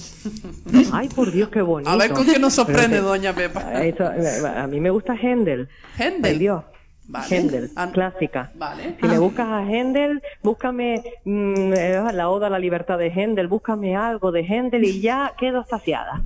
Ay, 0.92 1.08
por 1.08 1.32
Dios, 1.32 1.48
qué 1.48 1.62
bonito. 1.62 1.90
A 1.90 1.96
ver 1.96 2.12
con 2.12 2.26
qué 2.26 2.38
nos 2.38 2.52
sorprende, 2.52 2.98
doña 2.98 3.32
Pepa. 3.34 3.82
eso, 3.82 4.04
a 4.04 4.66
mí 4.66 4.78
me 4.80 4.90
gusta 4.90 5.14
Händel. 5.14 5.68
Händel. 5.98 6.32
Ay, 6.32 6.38
Dios. 6.38 6.64
Vale. 7.10 7.26
Händel, 7.36 7.70
Ah, 7.74 7.88
clásica. 7.90 8.50
Vale. 8.56 8.96
Si 9.00 9.06
Ah. 9.06 9.08
me 9.08 9.18
buscas 9.18 9.46
a 9.48 9.62
Händel, 9.62 10.20
búscame 10.42 11.02
mm, 11.24 11.72
eh, 11.74 12.02
la 12.12 12.28
Oda 12.28 12.48
a 12.48 12.50
la 12.50 12.58
Libertad 12.58 12.98
de 12.98 13.08
Händel, 13.08 13.48
búscame 13.48 13.96
algo 13.96 14.30
de 14.30 14.42
Händel 14.42 14.84
y 14.84 15.00
ya 15.00 15.32
quedo 15.38 15.64
saciada. 15.68 16.22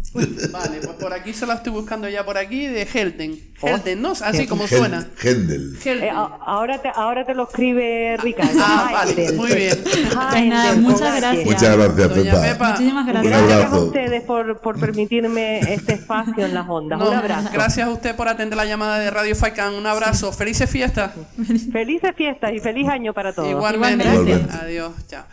Vale, 0.51 0.79
pues 0.83 0.97
por 1.01 1.13
aquí 1.13 1.33
se 1.33 1.47
la 1.47 1.55
estoy 1.55 1.73
buscando 1.73 2.09
ya 2.09 2.25
por 2.25 2.37
aquí 2.37 2.67
de 2.67 2.83
Helden. 2.85 3.39
Oh, 3.61 3.69
Helden, 3.69 4.03
¿no? 4.03 4.11
Así 4.11 4.49
como 4.49 4.67
suena. 4.67 5.07
Gendel. 5.19 5.77
Helden. 5.85 6.09
Eh, 6.09 6.11
ahora, 6.13 6.79
te, 6.83 6.91
ahora 6.93 7.25
te 7.25 7.35
lo 7.35 7.45
escribe 7.45 8.17
Ricardo. 8.21 8.59
Ah, 8.61 8.91
vale, 8.93 9.13
Händel. 9.13 9.37
muy 9.37 9.53
bien. 9.55 9.79
Pues 9.85 10.15
nada, 10.17 10.39
Händel, 10.39 10.81
muchas 10.81 11.17
gracias. 11.21 11.45
Muchas 11.47 11.77
gracias, 11.77 12.09
Doña 12.17 12.33
Pepa. 12.33 12.43
Pepa. 12.43 12.71
Muchísimas 12.71 13.07
Un 13.07 13.13
gracias. 13.13 13.43
Gracias 13.47 13.73
a 13.73 13.79
ustedes 13.79 14.23
por, 14.25 14.59
por 14.61 14.81
permitirme 14.81 15.61
este 15.61 15.93
espacio 15.95 16.45
en 16.45 16.55
las 16.55 16.69
ondas. 16.69 16.99
No, 16.99 17.09
Un 17.09 17.15
abrazo. 17.15 17.51
Gracias 17.53 17.87
a 17.87 17.91
usted 17.91 18.17
por 18.17 18.27
atender 18.29 18.57
la 18.57 18.65
llamada 18.65 18.99
de 18.99 19.11
Radio 19.13 19.37
Faikan. 19.37 19.75
Un 19.75 19.87
abrazo. 19.87 20.33
Felices 20.33 20.72
fiestas. 20.73 21.13
Felices 21.71 22.13
fiestas 22.17 22.53
y 22.53 22.59
feliz 22.59 22.89
año 22.89 23.13
para 23.15 23.33
todos. 23.35 23.51
Igualmente. 23.51 24.05
Igualmente. 24.05 24.53
Adiós. 24.61 24.93
Chao. 25.07 25.25